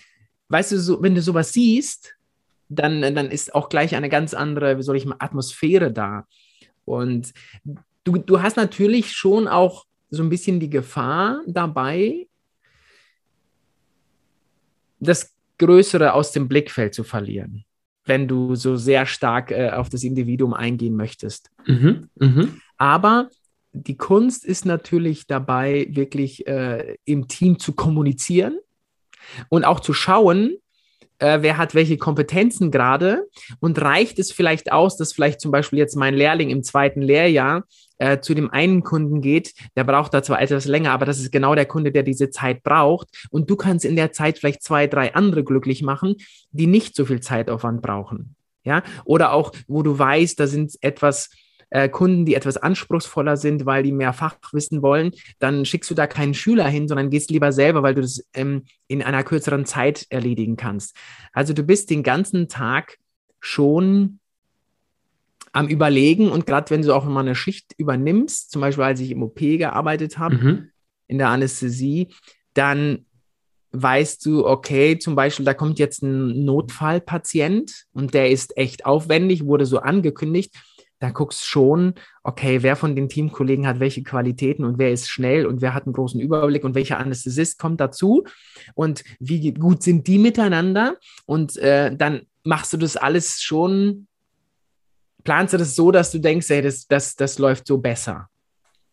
weißt 0.49 0.73
du, 0.73 0.78
so, 0.78 1.02
wenn 1.02 1.14
du 1.14 1.23
sowas 1.23 1.52
siehst, 1.52 2.14
dann, 2.68 3.02
dann 3.02 3.30
ist 3.30 3.54
auch 3.54 3.68
gleich 3.68 3.94
eine 3.94 4.08
ganz 4.08 4.35
andere, 4.35 4.78
wie 4.78 4.82
soll 4.82 4.96
ich 4.96 5.06
mal, 5.06 5.16
Atmosphäre 5.18 5.92
da. 5.92 6.26
Und 6.85 7.32
du, 8.04 8.18
du 8.18 8.42
hast 8.42 8.56
natürlich 8.56 9.12
schon 9.12 9.49
auch 9.49 9.87
so 10.11 10.23
ein 10.23 10.28
bisschen 10.28 10.61
die 10.61 10.70
Gefahr 10.70 11.42
dabei, 11.46 12.28
das 14.99 15.36
Größere 15.58 16.12
aus 16.12 16.32
dem 16.32 16.48
Blickfeld 16.48 16.94
zu 16.94 17.04
verlieren, 17.04 17.64
wenn 18.04 18.28
du 18.28 18.54
so 18.54 18.76
sehr 18.76 19.06
stark 19.06 19.50
äh, 19.50 19.70
auf 19.70 19.88
das 19.88 20.02
Individuum 20.02 20.54
eingehen 20.54 20.96
möchtest. 20.96 21.50
Mhm, 21.66 22.08
mh. 22.16 22.48
Aber 22.76 23.28
die 23.72 23.96
Kunst 23.96 24.44
ist 24.44 24.64
natürlich 24.64 25.26
dabei, 25.26 25.86
wirklich 25.90 26.46
äh, 26.46 26.96
im 27.04 27.28
Team 27.28 27.58
zu 27.58 27.75
kommunizieren 27.75 28.58
und 29.48 29.64
auch 29.64 29.80
zu 29.80 29.92
schauen, 29.92 30.56
äh, 31.18 31.38
wer 31.40 31.56
hat 31.56 31.75
welche 31.75 31.96
Kompetenzen 31.96 32.70
gerade 32.70 33.26
und 33.60 33.80
reicht 33.80 34.18
es 34.18 34.32
vielleicht 34.32 34.72
aus, 34.72 34.96
dass 34.96 35.12
vielleicht 35.12 35.40
zum 35.40 35.50
Beispiel 35.50 35.78
jetzt 35.78 35.96
mein 35.96 36.14
Lehrling 36.14 36.50
im 36.50 36.62
zweiten 36.62 37.02
Lehrjahr 37.02 37.64
äh, 37.98 38.20
zu 38.20 38.34
dem 38.34 38.50
einen 38.50 38.82
Kunden 38.82 39.20
geht, 39.20 39.54
der 39.76 39.84
braucht 39.84 40.14
da 40.14 40.22
zwar 40.22 40.40
etwas 40.40 40.66
länger, 40.66 40.92
aber 40.92 41.06
das 41.06 41.18
ist 41.18 41.32
genau 41.32 41.54
der 41.54 41.66
Kunde, 41.66 41.92
der 41.92 42.02
diese 42.02 42.30
Zeit 42.30 42.62
braucht 42.62 43.08
und 43.30 43.48
du 43.50 43.56
kannst 43.56 43.84
in 43.84 43.96
der 43.96 44.12
Zeit 44.12 44.38
vielleicht 44.38 44.62
zwei, 44.62 44.86
drei 44.86 45.14
andere 45.14 45.44
glücklich 45.44 45.82
machen, 45.82 46.16
die 46.50 46.66
nicht 46.66 46.94
so 46.94 47.04
viel 47.04 47.20
Zeitaufwand 47.20 47.82
brauchen. 47.82 48.36
Ja, 48.64 48.82
oder 49.04 49.32
auch, 49.32 49.52
wo 49.68 49.82
du 49.82 49.96
weißt, 49.96 50.40
da 50.40 50.48
sind 50.48 50.76
etwas 50.80 51.30
äh, 51.70 51.88
Kunden, 51.88 52.24
die 52.24 52.34
etwas 52.34 52.56
anspruchsvoller 52.56 53.36
sind, 53.36 53.66
weil 53.66 53.82
die 53.82 53.92
mehr 53.92 54.12
Fachwissen 54.12 54.82
wollen, 54.82 55.12
dann 55.38 55.64
schickst 55.64 55.90
du 55.90 55.94
da 55.94 56.06
keinen 56.06 56.34
Schüler 56.34 56.68
hin, 56.68 56.88
sondern 56.88 57.10
gehst 57.10 57.30
lieber 57.30 57.52
selber, 57.52 57.82
weil 57.82 57.94
du 57.94 58.02
das 58.02 58.24
ähm, 58.34 58.64
in 58.88 59.02
einer 59.02 59.24
kürzeren 59.24 59.66
Zeit 59.66 60.06
erledigen 60.10 60.56
kannst. 60.56 60.96
Also 61.32 61.52
du 61.52 61.62
bist 61.62 61.90
den 61.90 62.02
ganzen 62.02 62.48
Tag 62.48 62.98
schon 63.40 64.20
am 65.56 65.68
Überlegen 65.68 66.30
und 66.30 66.46
gerade 66.46 66.70
wenn 66.70 66.82
du 66.82 66.94
auch 66.94 67.04
mal 67.04 67.20
eine 67.20 67.34
Schicht 67.34 67.72
übernimmst, 67.78 68.50
zum 68.50 68.60
Beispiel 68.60 68.84
als 68.84 69.00
ich 69.00 69.10
im 69.10 69.22
OP 69.22 69.38
gearbeitet 69.38 70.18
habe, 70.18 70.36
mhm. 70.36 70.70
in 71.06 71.18
der 71.18 71.28
Anästhesie, 71.28 72.08
dann 72.54 73.06
weißt 73.72 74.25
du, 74.25 74.46
okay, 74.46 74.98
zum 74.98 75.14
Beispiel, 75.14 75.44
da 75.44 75.54
kommt 75.54 75.78
jetzt 75.78 76.02
ein 76.02 76.44
Notfallpatient 76.44 77.86
und 77.92 78.14
der 78.14 78.30
ist 78.30 78.56
echt 78.56 78.86
aufwendig, 78.86 79.44
wurde 79.44 79.66
so 79.66 79.78
angekündigt 79.78 80.54
da 80.98 81.10
guckst 81.10 81.44
schon, 81.44 81.94
okay, 82.22 82.62
wer 82.62 82.75
von 82.75 82.96
den 82.96 83.08
Teamkollegen 83.08 83.66
hat 83.66 83.80
welche 83.80 84.02
Qualitäten 84.02 84.64
und 84.64 84.78
wer 84.78 84.92
ist 84.92 85.10
schnell 85.10 85.46
und 85.46 85.60
wer 85.60 85.75
hat 85.75 85.84
einen 85.84 85.92
großen 85.92 86.20
Überblick 86.20 86.64
und 86.64 86.75
welcher 86.75 86.98
Anästhesist 86.98 87.58
kommt 87.58 87.80
dazu 87.80 88.25
und 88.75 89.04
wie 89.20 89.52
gut 89.52 89.82
sind 89.82 90.06
die 90.06 90.18
miteinander 90.18 90.96
und 91.26 91.56
äh, 91.58 91.94
dann 91.94 92.22
machst 92.44 92.72
du 92.72 92.78
das 92.78 92.96
alles 92.96 93.42
schon, 93.42 94.06
planst 95.26 95.52
du 95.52 95.59
das 95.59 95.76
so, 95.76 95.90
dass 95.90 96.11
du 96.11 96.18
denkst, 96.18 96.49
hey, 96.49 96.62
das, 96.62 96.87
das, 96.87 97.14
das 97.14 97.38
läuft 97.38 97.66
so 97.66 97.76
besser. 97.76 98.30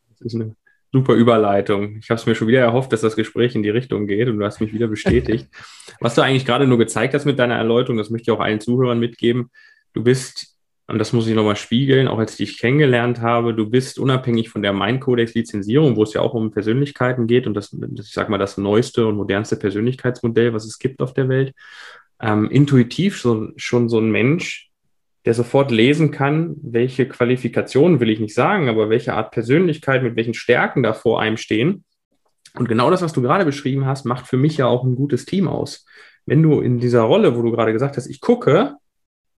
Das 0.10 0.34
ist 0.34 0.36
eine 0.36 0.56
super 0.92 1.14
Überleitung. 1.14 1.98
Ich 1.98 2.10
habe 2.10 2.20
es 2.20 2.26
mir 2.26 2.36
schon 2.36 2.50
wieder 2.50 2.60
erhofft, 2.60 2.92
dass 2.92 3.02
das 3.02 3.16
Gespräch 3.16 3.56
in 3.56 3.64
die 3.64 3.70
Richtung 3.70 4.08
geht 4.08 4.28
und 4.28 4.38
du 4.38 4.46
hast 4.46 4.60
mich 4.60 4.74
wieder 4.74 4.88
bestätigt. 4.88 5.48
Was 6.02 6.16
du 6.16 6.22
eigentlich 6.22 6.46
gerade 6.46 6.68
nur 6.68 6.78
gezeigt 6.78 7.14
hast 7.14 7.26
mit 7.26 7.40
deiner 7.40 7.56
Erläuterung, 7.56 7.98
das 7.98 8.10
möchte 8.10 8.30
ich 8.30 8.38
auch 8.38 8.42
allen 8.42 8.60
Zuhörern 8.60 9.00
mitgeben. 9.00 9.50
Du 9.94 10.04
bist 10.04 10.54
und 10.88 11.00
das 11.00 11.14
muss 11.14 11.28
ich 11.28 11.34
nochmal 11.34 11.56
spiegeln, 11.56 12.10
auch 12.10 12.20
als 12.20 12.32
ich 12.32 12.50
dich 12.50 12.60
kennengelernt 12.60 13.22
habe, 13.22 13.54
du 13.54 13.70
bist 13.70 13.98
unabhängig 13.98 14.50
von 14.50 14.62
der 14.62 14.74
Mein-Codex-Lizenzierung, 14.74 15.96
wo 15.96 16.04
es 16.04 16.14
ja 16.14 16.20
auch 16.20 16.34
um 16.34 16.52
Persönlichkeiten 16.52 17.26
geht 17.26 17.48
und 17.48 17.54
das, 17.54 17.70
das, 17.72 18.08
ich 18.08 18.14
sag 18.14 18.28
mal, 18.28 18.38
das 18.38 18.58
neueste 18.58 19.08
und 19.08 19.16
modernste 19.16 19.56
Persönlichkeitsmodell, 19.56 20.54
was 20.54 20.66
es 20.66 20.80
gibt 20.80 21.02
auf 21.02 21.14
der 21.14 21.30
Welt, 21.30 21.54
ähm, 22.20 22.50
intuitiv 22.50 23.22
so, 23.22 23.52
schon 23.56 23.88
so 23.88 23.98
ein 23.98 24.12
Mensch, 24.12 24.73
der 25.26 25.34
sofort 25.34 25.72
lesen 25.72 26.12
kann, 26.12 26.56
welche 26.62 27.08
Qualifikationen 27.08 28.00
will 28.00 28.10
ich 28.10 28.20
nicht 28.20 28.36
sagen, 28.36 28.68
aber 28.70 28.90
welche 28.90 29.14
Art 29.14 29.32
Persönlichkeit, 29.32 30.04
mit 30.04 30.16
welchen 30.16 30.34
Stärken 30.34 30.84
da 30.84 30.94
vor 30.94 31.22
einem 31.22 31.38
stehen. 31.38 31.86
Und 32.56 32.68
genau 32.68 32.92
das, 32.92 33.02
was 33.02 33.14
du 33.14 33.22
gerade 33.22 33.46
beschrieben 33.46 33.86
hast, 33.86 34.06
macht 34.06 34.28
für 34.28 34.38
mich 34.38 34.58
ja 34.58 34.68
auch 34.68 34.84
ein 34.84 34.96
gutes 34.96 35.26
Team 35.26 35.48
aus. 35.48 35.86
Wenn 36.26 36.44
du 36.44 36.60
in 36.62 36.80
dieser 36.80 37.02
Rolle, 37.02 37.36
wo 37.36 37.42
du 37.42 37.52
gerade 37.52 37.74
gesagt 37.74 37.98
hast, 37.98 38.08
ich 38.08 38.22
gucke, 38.22 38.76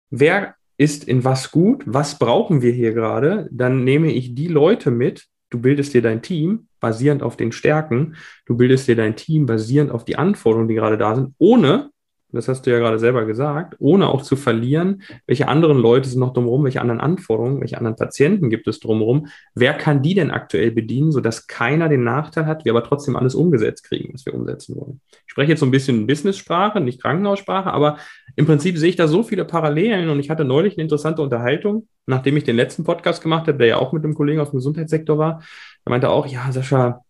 wer 0.10 0.56
ist 0.78 1.08
in 1.08 1.24
was 1.24 1.52
gut, 1.52 1.84
was 1.86 2.20
brauchen 2.20 2.62
wir 2.62 2.72
hier 2.72 2.94
gerade, 2.94 3.48
dann 3.52 3.84
nehme 3.84 4.12
ich 4.12 4.36
die 4.36 4.48
Leute 4.48 4.92
mit, 4.92 5.28
du 5.50 5.60
bildest 5.62 5.94
dir 5.94 6.02
dein 6.02 6.22
Team 6.22 6.68
basierend 6.80 7.24
auf 7.24 7.38
den 7.38 7.52
Stärken, 7.52 8.16
du 8.46 8.58
bildest 8.58 8.88
dir 8.88 8.96
dein 8.96 9.16
Team 9.16 9.46
basierend 9.46 9.92
auf 9.92 10.04
die 10.04 10.18
Anforderungen, 10.18 10.68
die 10.68 10.76
gerade 10.76 10.98
da 10.98 11.16
sind, 11.16 11.34
ohne 11.38 11.92
das 12.36 12.48
hast 12.48 12.66
du 12.66 12.72
ja 12.72 12.80
gerade 12.80 13.00
selber 13.00 13.26
gesagt, 13.26 13.76
ohne 13.80 14.08
auch 14.10 14.22
zu 14.22 14.36
verlieren, 14.36 15.02
welche 15.28 15.48
anderen 15.48 15.78
Leute 15.78 16.10
sind 16.10 16.20
noch 16.20 16.34
drumherum, 16.34 16.64
welche 16.64 16.82
anderen 16.82 17.02
Anforderungen, 17.02 17.62
welche 17.62 17.78
anderen 17.78 17.96
Patienten 17.96 18.50
gibt 18.50 18.68
es 18.68 18.80
drumherum, 18.80 19.28
wer 19.54 19.74
kann 19.74 20.02
die 20.02 20.14
denn 20.14 20.32
aktuell 20.32 20.72
bedienen, 20.72 21.12
sodass 21.12 21.48
keiner 21.48 21.90
den 21.90 22.04
Nachteil 22.04 22.46
hat, 22.46 22.66
wir 22.66 22.74
aber 22.74 22.84
trotzdem 22.84 23.16
alles 23.16 23.36
umgesetzt 23.36 23.84
kriegen, 23.84 24.14
was 24.14 24.26
wir 24.26 24.34
umsetzen 24.34 24.76
wollen. 24.76 25.02
Ich 25.26 25.32
spreche 25.32 25.52
jetzt 25.52 25.60
so 25.60 25.66
ein 25.66 25.72
bisschen 25.72 26.08
Business-Sprache, 26.08 26.82
nicht 26.82 27.02
Krankenhaussprache, 27.02 27.72
aber 27.72 27.98
im 28.36 28.46
Prinzip 28.46 28.78
sehe 28.78 28.90
ich 28.90 28.96
da 28.96 29.08
so 29.08 29.24
viele 29.24 29.46
Parallelen 29.46 30.10
und 30.10 30.20
ich 30.20 30.30
hatte 30.30 30.46
neulich 30.46 30.76
eine 30.76 30.84
interessante 30.84 31.22
Unterhaltung, 31.22 31.88
nachdem 32.06 32.38
ich 32.38 32.44
den 32.44 32.56
letzten 32.56 32.84
Podcast 32.84 33.22
gemacht 33.22 33.48
habe, 33.48 33.58
der 33.58 33.68
ja 33.68 33.78
auch 33.78 33.94
mit 33.94 34.04
einem 34.04 34.14
Kollegen 34.14 34.40
aus 34.40 34.52
dem 34.52 34.58
Gesundheitssektor 34.58 35.18
war. 35.18 35.42
Er 35.86 35.90
meinte 35.90 36.10
auch, 36.10 36.28
ja, 36.28 36.52
Sascha, 36.52 37.02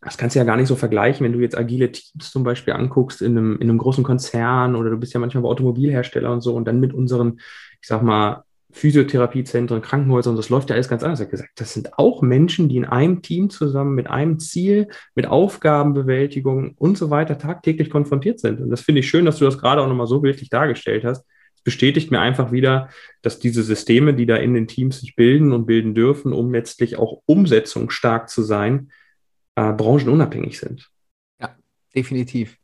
das 0.00 0.16
kannst 0.16 0.36
du 0.36 0.38
ja 0.38 0.44
gar 0.44 0.56
nicht 0.56 0.68
so 0.68 0.76
vergleichen, 0.76 1.24
wenn 1.24 1.32
du 1.32 1.40
jetzt 1.40 1.58
agile 1.58 1.90
Teams 1.90 2.30
zum 2.30 2.44
Beispiel 2.44 2.74
anguckst 2.74 3.20
in 3.20 3.36
einem, 3.36 3.56
in 3.56 3.68
einem 3.68 3.78
großen 3.78 4.04
Konzern 4.04 4.76
oder 4.76 4.90
du 4.90 4.96
bist 4.96 5.12
ja 5.12 5.20
manchmal 5.20 5.42
bei 5.42 5.48
Automobilhersteller 5.48 6.32
und 6.32 6.40
so 6.40 6.54
und 6.54 6.66
dann 6.66 6.80
mit 6.80 6.94
unseren, 6.94 7.40
ich 7.80 7.88
sag 7.88 8.02
mal, 8.02 8.44
Physiotherapiezentren, 8.70 9.80
Krankenhäusern, 9.80 10.36
das 10.36 10.50
läuft 10.50 10.68
ja 10.68 10.74
alles 10.74 10.88
ganz 10.88 11.02
anders. 11.02 11.20
Er 11.20 11.24
hat 11.24 11.30
gesagt, 11.30 11.50
das 11.56 11.72
sind 11.72 11.98
auch 11.98 12.20
Menschen, 12.20 12.68
die 12.68 12.76
in 12.76 12.84
einem 12.84 13.22
Team 13.22 13.48
zusammen 13.48 13.94
mit 13.94 14.08
einem 14.08 14.38
Ziel, 14.38 14.88
mit 15.14 15.26
Aufgabenbewältigung 15.26 16.74
und 16.76 16.98
so 16.98 17.08
weiter 17.10 17.38
tagtäglich 17.38 17.88
konfrontiert 17.88 18.40
sind. 18.40 18.60
Und 18.60 18.70
das 18.70 18.82
finde 18.82 19.00
ich 19.00 19.08
schön, 19.08 19.24
dass 19.24 19.38
du 19.38 19.46
das 19.46 19.58
gerade 19.58 19.80
auch 19.80 19.88
nochmal 19.88 20.06
so 20.06 20.20
bildlich 20.20 20.50
dargestellt 20.50 21.04
hast. 21.04 21.24
Es 21.56 21.62
bestätigt 21.62 22.10
mir 22.10 22.20
einfach 22.20 22.52
wieder, 22.52 22.90
dass 23.22 23.38
diese 23.38 23.62
Systeme, 23.62 24.12
die 24.12 24.26
da 24.26 24.36
in 24.36 24.54
den 24.54 24.68
Teams 24.68 25.00
sich 25.00 25.16
bilden 25.16 25.52
und 25.52 25.66
bilden 25.66 25.94
dürfen, 25.94 26.32
um 26.32 26.52
letztlich 26.52 26.98
auch 26.98 27.22
umsetzungsstark 27.24 28.28
zu 28.28 28.42
sein, 28.42 28.90
äh, 29.58 29.72
branchenunabhängig 29.72 30.58
sind. 30.58 30.88
Ja, 31.40 31.56
definitiv. 31.94 32.56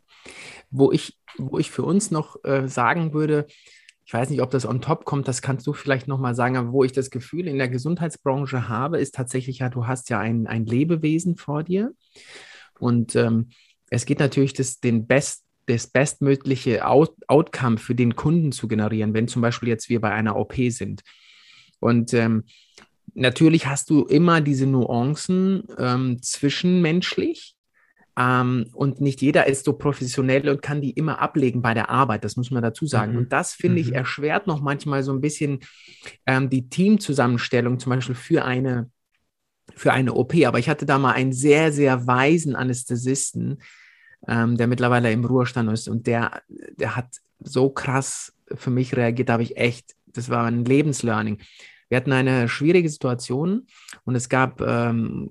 Wo 0.70 0.92
ich, 0.92 1.18
wo 1.36 1.58
ich 1.58 1.70
für 1.70 1.82
uns 1.82 2.10
noch 2.10 2.42
äh, 2.44 2.68
sagen 2.68 3.12
würde, 3.12 3.46
ich 4.06 4.12
weiß 4.12 4.30
nicht, 4.30 4.42
ob 4.42 4.50
das 4.50 4.66
on 4.66 4.80
top 4.80 5.04
kommt, 5.04 5.26
das 5.26 5.42
kannst 5.42 5.66
du 5.66 5.72
vielleicht 5.72 6.06
nochmal 6.06 6.34
sagen, 6.34 6.56
aber 6.56 6.72
wo 6.72 6.84
ich 6.84 6.92
das 6.92 7.10
Gefühl 7.10 7.48
in 7.48 7.58
der 7.58 7.68
Gesundheitsbranche 7.68 8.68
habe, 8.68 8.98
ist 8.98 9.14
tatsächlich 9.14 9.60
ja, 9.60 9.70
du 9.70 9.86
hast 9.86 10.10
ja 10.10 10.20
ein, 10.20 10.46
ein 10.46 10.66
Lebewesen 10.66 11.36
vor 11.36 11.64
dir 11.64 11.92
und 12.78 13.16
ähm, 13.16 13.48
es 13.90 14.06
geht 14.06 14.20
natürlich, 14.20 14.52
das, 14.52 14.80
den 14.80 15.06
Best, 15.06 15.44
das 15.66 15.86
bestmögliche 15.86 16.86
Out 16.86 17.14
Outcome 17.28 17.78
für 17.78 17.94
den 17.94 18.14
Kunden 18.14 18.52
zu 18.52 18.68
generieren, 18.68 19.14
wenn 19.14 19.28
zum 19.28 19.40
Beispiel 19.42 19.68
jetzt 19.68 19.88
wir 19.88 20.00
bei 20.00 20.10
einer 20.10 20.36
OP 20.36 20.54
sind. 20.68 21.02
Und 21.80 22.12
ähm, 22.12 22.44
natürlich 23.12 23.66
hast 23.66 23.90
du 23.90 24.04
immer 24.04 24.40
diese 24.40 24.66
Nuancen 24.66 25.64
ähm, 25.78 26.22
zwischenmenschlich 26.22 27.54
ähm, 28.16 28.66
und 28.72 29.00
nicht 29.00 29.22
jeder 29.22 29.46
ist 29.46 29.64
so 29.64 29.72
professionell 29.72 30.48
und 30.48 30.62
kann 30.62 30.80
die 30.80 30.92
immer 30.92 31.20
ablegen 31.20 31.62
bei 31.62 31.74
der 31.74 31.90
Arbeit, 31.90 32.24
das 32.24 32.36
muss 32.36 32.50
man 32.50 32.62
dazu 32.62 32.86
sagen. 32.86 33.12
Mhm. 33.12 33.18
Und 33.18 33.32
das, 33.32 33.54
finde 33.54 33.82
mhm. 33.82 33.88
ich, 33.88 33.94
erschwert 33.94 34.46
noch 34.46 34.60
manchmal 34.60 35.02
so 35.02 35.12
ein 35.12 35.20
bisschen 35.20 35.60
ähm, 36.26 36.48
die 36.48 36.68
Teamzusammenstellung, 36.68 37.78
zum 37.78 37.90
Beispiel 37.90 38.14
für 38.14 38.44
eine, 38.44 38.90
für 39.74 39.92
eine 39.92 40.14
OP. 40.14 40.34
Aber 40.46 40.58
ich 40.58 40.68
hatte 40.68 40.86
da 40.86 40.98
mal 40.98 41.12
einen 41.12 41.32
sehr, 41.32 41.72
sehr 41.72 42.06
weisen 42.06 42.54
Anästhesisten, 42.54 43.58
ähm, 44.28 44.56
der 44.56 44.68
mittlerweile 44.68 45.10
im 45.10 45.24
Ruhestand 45.24 45.70
ist 45.72 45.88
und 45.88 46.06
der, 46.06 46.42
der 46.48 46.94
hat 46.94 47.16
so 47.40 47.68
krass 47.70 48.32
für 48.54 48.70
mich 48.70 48.96
reagiert, 48.96 49.28
da 49.28 49.34
habe 49.34 49.42
ich 49.42 49.56
echt, 49.56 49.94
das 50.06 50.28
war 50.28 50.46
ein 50.46 50.64
Lebenslearning. 50.64 51.38
Wir 51.88 51.96
hatten 51.96 52.12
eine 52.12 52.48
schwierige 52.48 52.88
Situation 52.88 53.66
und 54.04 54.14
es 54.14 54.28
gab 54.28 54.60
ähm, 54.60 55.30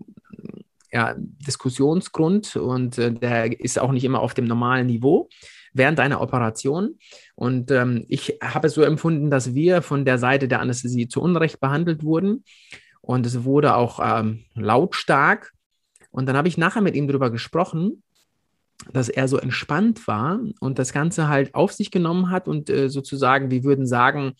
ja, 0.91 1.15
Diskussionsgrund 1.17 2.55
und 2.55 2.97
äh, 2.97 3.11
der 3.11 3.59
ist 3.59 3.79
auch 3.79 3.91
nicht 3.91 4.03
immer 4.03 4.19
auf 4.19 4.33
dem 4.33 4.45
normalen 4.45 4.87
Niveau 4.87 5.27
während 5.73 5.99
einer 5.99 6.21
Operation. 6.21 6.97
Und 7.35 7.71
ähm, 7.71 8.05
ich 8.07 8.37
habe 8.41 8.67
es 8.67 8.75
so 8.75 8.83
empfunden, 8.83 9.29
dass 9.29 9.53
wir 9.53 9.81
von 9.81 10.05
der 10.05 10.19
Seite 10.19 10.47
der 10.47 10.61
Anästhesie 10.61 11.07
zu 11.07 11.21
Unrecht 11.21 11.59
behandelt 11.59 12.03
wurden. 12.03 12.43
Und 13.01 13.25
es 13.25 13.43
wurde 13.43 13.75
auch 13.75 13.99
ähm, 14.01 14.45
lautstark. 14.53 15.51
Und 16.11 16.27
dann 16.27 16.37
habe 16.37 16.47
ich 16.47 16.57
nachher 16.57 16.81
mit 16.81 16.95
ihm 16.95 17.07
darüber 17.07 17.31
gesprochen, 17.31 18.03
dass 18.91 19.09
er 19.09 19.27
so 19.27 19.37
entspannt 19.37 20.07
war 20.07 20.39
und 20.59 20.77
das 20.77 20.93
Ganze 20.93 21.27
halt 21.27 21.55
auf 21.55 21.71
sich 21.71 21.89
genommen 21.89 22.29
hat 22.29 22.47
und 22.47 22.69
äh, 22.69 22.89
sozusagen, 22.89 23.49
wir 23.49 23.63
würden 23.63 23.85
sagen, 23.87 24.33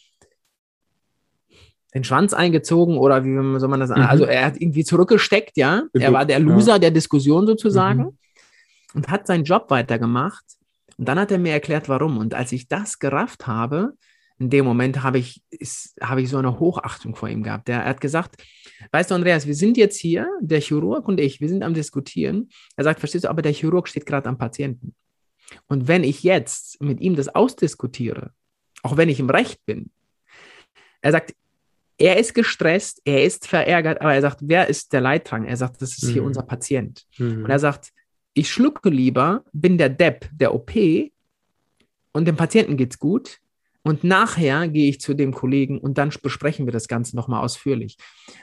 den 1.94 2.04
Schwanz 2.04 2.34
eingezogen 2.34 2.98
oder 2.98 3.24
wie 3.24 3.60
soll 3.60 3.70
man 3.70 3.80
das 3.80 3.90
sagen? 3.90 4.02
Mhm. 4.02 4.08
Also 4.08 4.26
er 4.26 4.46
hat 4.46 4.60
irgendwie 4.60 4.84
zurückgesteckt, 4.84 5.58
ja. 5.58 5.84
Er 5.94 6.14
war 6.14 6.26
der 6.26 6.40
Loser 6.40 6.74
ja. 6.74 6.80
der 6.80 6.92
Diskussion 6.92 7.46
sozusagen 7.46 8.02
mhm. 8.02 8.18
und 8.94 9.10
hat 9.10 9.28
seinen 9.28 9.44
Job 9.44 9.70
weitergemacht. 9.70 10.44
Und 10.98 11.08
dann 11.08 11.20
hat 11.20 11.32
er 11.32 11.40
mir 11.40 11.54
erklärt, 11.54 11.90
warum. 11.90 12.18
Und 12.18 12.34
als 12.34 12.52
ich 12.52 12.68
das 12.68 13.00
gerafft 13.00 13.48
habe, 13.48 13.94
in 14.40 14.50
dem 14.50 14.66
Moment 14.66 15.04
habe 15.04 15.20
ich, 15.20 15.42
ist, 15.52 15.96
habe 16.02 16.22
ich 16.22 16.30
so 16.30 16.38
eine 16.38 16.60
Hochachtung 16.60 17.16
vor 17.16 17.30
ihm 17.30 17.44
gehabt. 17.44 17.70
Er 17.70 17.86
hat 17.86 18.02
gesagt, 18.02 18.44
weißt 18.92 19.12
du, 19.12 19.16
Andreas, 19.16 19.48
wir 19.48 19.56
sind 19.56 19.78
jetzt 19.78 19.98
hier, 19.98 20.28
der 20.42 20.60
Chirurg 20.60 21.08
und 21.08 21.20
ich, 21.20 21.40
wir 21.40 21.50
sind 21.50 21.64
am 21.64 21.74
Diskutieren. 21.74 22.50
Er 22.76 22.84
sagt, 22.84 23.00
verstehst 23.00 23.26
du, 23.26 23.30
aber 23.30 23.42
der 23.42 23.54
Chirurg 23.54 23.88
steht 23.88 24.06
gerade 24.06 24.28
am 24.28 24.38
Patienten. 24.38 24.96
Und 25.68 25.88
wenn 25.88 26.04
ich 26.04 26.24
jetzt 26.24 26.82
mit 26.82 27.00
ihm 27.00 27.16
das 27.16 27.30
ausdiskutiere, 27.30 28.32
auch 28.82 28.98
wenn 28.98 29.10
ich 29.10 29.20
im 29.20 29.30
Recht 29.30 29.64
bin, 29.66 29.92
er 31.02 31.12
sagt, 31.12 31.34
er 32.04 32.18
ist 32.18 32.34
gestresst, 32.34 33.02
er 33.06 33.24
ist 33.24 33.48
verärgert, 33.48 34.02
aber 34.02 34.14
er 34.14 34.22
sagt, 34.22 34.40
wer 34.42 34.68
ist 34.68 34.92
der 34.92 35.00
Leidtragende? 35.00 35.50
Er 35.50 35.56
sagt, 35.56 35.82
das 35.82 35.98
ist 35.98 36.10
hier 36.10 36.22
mhm. 36.22 36.28
unser 36.28 36.42
Patient. 36.42 37.06
Mhm. 37.18 37.46
Und 37.46 37.50
er 37.50 37.60
sagt, 37.60 37.94
ich 38.34 38.52
schlucke 38.52 38.90
lieber, 38.90 39.46
bin 39.54 39.78
der 39.78 39.88
Depp 39.88 40.30
der 40.34 40.54
OP 40.54 40.72
und 42.12 42.28
dem 42.28 42.36
Patienten 42.36 42.76
geht's 42.76 43.00
gut. 43.00 43.40
Und 43.84 44.04
nachher 44.04 44.68
gehe 44.68 44.90
ich 44.90 45.00
zu 45.00 45.14
dem 45.14 45.34
Kollegen 45.34 45.80
und 45.80 45.98
dann 45.98 46.12
besprechen 46.22 46.66
wir 46.66 46.74
das 46.74 46.90
Ganze 46.90 47.16
nochmal 47.16 47.42
ausführlich. 47.42 47.96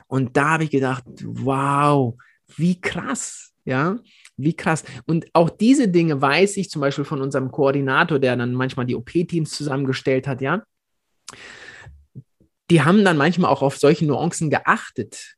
Und 0.06 0.38
da 0.38 0.52
habe 0.52 0.64
ich 0.64 0.70
gedacht, 0.70 1.04
wow, 1.22 2.14
wie 2.56 2.80
krass, 2.80 3.52
ja, 3.66 3.98
wie 4.38 4.54
krass. 4.54 4.84
Und 5.06 5.26
auch 5.34 5.50
diese 5.50 5.88
Dinge 5.88 6.22
weiß 6.22 6.56
ich 6.56 6.70
zum 6.70 6.80
Beispiel 6.80 7.04
von 7.04 7.20
unserem 7.20 7.50
Koordinator, 7.50 8.18
der 8.18 8.36
dann 8.36 8.54
manchmal 8.54 8.86
die 8.86 8.96
OP-Teams 8.96 9.50
zusammengestellt 9.50 10.26
hat, 10.26 10.40
ja 10.40 10.62
die 12.70 12.82
haben 12.82 13.04
dann 13.04 13.16
manchmal 13.16 13.50
auch 13.50 13.62
auf 13.62 13.76
solche 13.76 14.06
Nuancen 14.06 14.48
geachtet. 14.48 15.36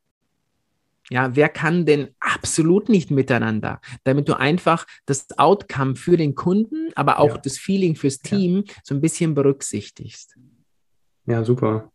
Ja, 1.09 1.35
wer 1.35 1.49
kann 1.49 1.85
denn 1.85 2.09
absolut 2.19 2.87
nicht 2.87 3.11
miteinander, 3.11 3.81
damit 4.03 4.29
du 4.29 4.39
einfach 4.39 4.87
das 5.05 5.27
Outcome 5.37 5.95
für 5.95 6.15
den 6.15 6.33
Kunden, 6.33 6.91
aber 6.95 7.19
auch 7.19 7.35
ja. 7.35 7.37
das 7.37 7.57
Feeling 7.57 7.95
fürs 7.95 8.19
Team 8.19 8.63
ja. 8.65 8.73
so 8.83 8.95
ein 8.95 9.01
bisschen 9.01 9.35
berücksichtigst. 9.35 10.37
Ja, 11.25 11.43
super. 11.43 11.91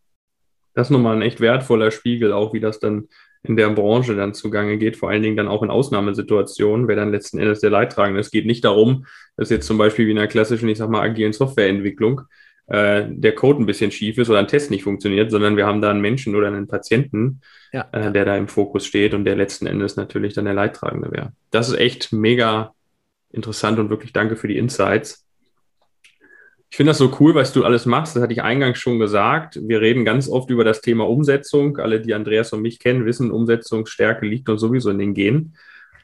Das 0.74 0.88
ist 0.88 0.90
nochmal 0.90 1.16
ein 1.16 1.22
echt 1.22 1.40
wertvoller 1.40 1.90
Spiegel, 1.90 2.33
auch 2.33 2.53
wie 2.53 2.61
das 2.61 2.79
dann 2.81 3.09
in 3.42 3.57
der 3.57 3.70
Branche 3.70 4.14
dann 4.14 4.35
zugange 4.35 4.79
geht, 4.79 4.96
vor 4.96 5.11
allen 5.11 5.22
Dingen 5.22 5.37
dann 5.37 5.48
auch 5.48 5.62
in 5.62 5.70
Ausnahmesituationen, 5.70 6.88
wer 6.88 6.96
dann 6.96 7.12
letzten 7.12 7.38
Endes 7.38 7.61
der 7.61 7.70
Leidtragende 7.70 8.20
ist. 8.20 8.27
Es 8.27 8.33
geht 8.33 8.46
nicht 8.46 8.64
darum, 8.64 9.07
dass 9.37 9.51
jetzt 9.51 9.66
zum 9.66 9.79
Beispiel 9.79 10.07
wie 10.07 10.11
in 10.11 10.16
der 10.16 10.29
klassischen, 10.29 10.68
ich 10.68 10.79
sag 10.79 10.90
mal, 10.90 11.01
agilen 11.01 11.33
Softwareentwicklung, 11.33 12.22
äh, 12.68 13.04
der 13.09 13.35
Code 13.35 13.62
ein 13.62 13.66
bisschen 13.66 13.90
schief 13.90 14.18
ist 14.18 14.28
oder 14.28 14.38
ein 14.38 14.48
Test 14.48 14.70
nicht 14.70 14.85
funktioniert, 14.85 15.31
sondern 15.31 15.57
wir 15.57 15.66
haben 15.66 15.81
da 15.81 15.90
einen 15.90 16.00
Menschen 16.00 16.37
oder 16.37 16.48
einen 16.48 16.68
Patienten, 16.68 17.40
ja, 17.72 17.88
äh, 17.92 18.12
der 18.12 18.24
da 18.24 18.37
im 18.37 18.48
Fokus 18.48 18.87
steht 18.87 19.14
und 19.14 19.24
der 19.24 19.37
letzten 19.37 19.66
Endes 19.66 19.96
natürlich 19.96 20.35
dann 20.35 20.44
der 20.44 20.54
Leidtragende 20.54 21.11
wäre. 21.11 21.33
Das 21.50 21.68
ist 21.68 21.78
echt 21.78 22.12
mega 22.12 22.74
interessant 23.31 23.78
und 23.78 23.90
wirklich 23.90 24.12
danke 24.12 24.37
für 24.37 24.48
die 24.48 24.59
Insights. 24.59 25.24
Ich 26.70 26.76
finde 26.76 26.90
das 26.90 26.98
so 26.98 27.16
cool, 27.18 27.35
was 27.35 27.54
du 27.54 27.64
alles 27.64 27.87
machst. 27.87 28.14
Das 28.14 28.22
hatte 28.22 28.35
ich 28.35 28.42
eingangs 28.42 28.78
schon 28.78 28.98
gesagt. 28.98 29.59
Wir 29.62 29.81
reden 29.81 30.04
ganz 30.04 30.28
oft 30.28 30.50
über 30.50 30.64
das 30.64 30.83
Thema 30.83 31.09
Umsetzung. 31.09 31.78
Alle, 31.78 32.02
die 32.02 32.12
Andreas 32.12 32.52
und 32.52 32.61
mich 32.61 32.78
kennen, 32.78 33.07
wissen, 33.07 33.31
Umsetzungsstärke 33.31 34.26
liegt 34.26 34.50
uns 34.50 34.61
sowieso 34.61 34.90
in 34.90 34.98
den 34.98 35.14
Genen. 35.14 35.57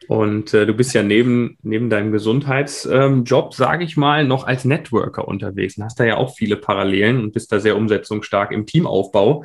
Und 0.08 0.52
äh, 0.54 0.66
du 0.66 0.74
bist 0.74 0.94
ja 0.94 1.02
neben, 1.02 1.56
neben 1.62 1.90
deinem 1.90 2.12
Gesundheitsjob, 2.12 3.44
ähm, 3.46 3.52
sage 3.52 3.84
ich 3.84 3.96
mal, 3.96 4.24
noch 4.24 4.44
als 4.44 4.64
Networker 4.64 5.26
unterwegs 5.26 5.76
und 5.76 5.84
hast 5.84 5.98
da 5.98 6.04
ja 6.04 6.16
auch 6.16 6.36
viele 6.36 6.56
Parallelen 6.56 7.22
und 7.22 7.32
bist 7.32 7.52
da 7.52 7.60
sehr 7.60 7.76
umsetzungsstark 7.76 8.52
im 8.52 8.66
Teamaufbau. 8.66 9.44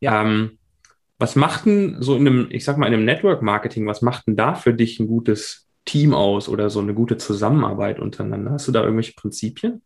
Ja. 0.00 0.22
Ähm, 0.22 0.58
was 1.18 1.36
macht 1.36 1.66
denn 1.66 2.02
so 2.02 2.16
in 2.16 2.26
einem, 2.26 2.46
ich 2.50 2.64
sag 2.64 2.76
mal, 2.76 2.86
in 2.86 2.94
einem 2.94 3.04
Network-Marketing, 3.04 3.86
was 3.86 4.02
macht 4.02 4.26
denn 4.26 4.36
da 4.36 4.54
für 4.54 4.74
dich 4.74 4.98
ein 4.98 5.06
gutes 5.06 5.68
Team 5.84 6.12
aus 6.12 6.48
oder 6.48 6.70
so 6.70 6.80
eine 6.80 6.92
gute 6.92 7.16
Zusammenarbeit 7.16 8.00
untereinander? 8.00 8.52
Hast 8.52 8.68
du 8.68 8.72
da 8.72 8.82
irgendwelche 8.82 9.14
Prinzipien? 9.14 9.82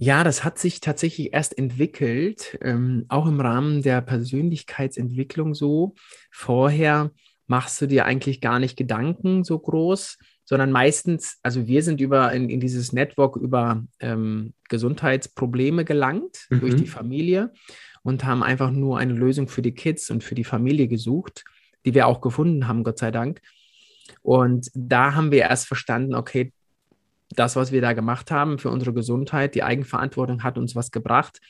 Ja, 0.00 0.22
das 0.22 0.44
hat 0.44 0.58
sich 0.58 0.80
tatsächlich 0.80 1.32
erst 1.32 1.58
entwickelt, 1.58 2.56
ähm, 2.62 3.04
auch 3.08 3.26
im 3.26 3.40
Rahmen 3.40 3.82
der 3.82 4.00
Persönlichkeitsentwicklung 4.00 5.54
so. 5.54 5.96
Vorher 6.30 7.10
machst 7.48 7.80
du 7.80 7.86
dir 7.86 8.04
eigentlich 8.04 8.40
gar 8.40 8.58
nicht 8.58 8.76
Gedanken 8.76 9.42
so 9.42 9.58
groß, 9.58 10.18
sondern 10.44 10.70
meistens, 10.70 11.38
also 11.42 11.66
wir 11.66 11.82
sind 11.82 12.00
über 12.00 12.32
in, 12.32 12.48
in 12.48 12.60
dieses 12.60 12.92
Network 12.92 13.36
über 13.36 13.84
ähm, 14.00 14.54
Gesundheitsprobleme 14.68 15.84
gelangt 15.84 16.46
mhm. 16.48 16.60
durch 16.60 16.76
die 16.76 16.86
Familie 16.86 17.52
und 18.02 18.24
haben 18.24 18.42
einfach 18.42 18.70
nur 18.70 18.98
eine 18.98 19.12
Lösung 19.12 19.48
für 19.48 19.62
die 19.62 19.74
Kids 19.74 20.10
und 20.10 20.24
für 20.24 20.34
die 20.34 20.44
Familie 20.44 20.88
gesucht, 20.88 21.44
die 21.84 21.94
wir 21.94 22.06
auch 22.06 22.20
gefunden 22.20 22.68
haben, 22.68 22.84
Gott 22.84 22.98
sei 22.98 23.10
Dank. 23.10 23.40
Und 24.22 24.70
da 24.74 25.14
haben 25.14 25.32
wir 25.32 25.42
erst 25.42 25.66
verstanden, 25.66 26.14
okay, 26.14 26.52
das, 27.30 27.56
was 27.56 27.72
wir 27.72 27.82
da 27.82 27.92
gemacht 27.92 28.30
haben 28.30 28.58
für 28.58 28.70
unsere 28.70 28.94
Gesundheit, 28.94 29.54
die 29.54 29.62
Eigenverantwortung 29.62 30.42
hat 30.42 30.56
uns 30.56 30.74
was 30.74 30.90
gebracht. 30.90 31.40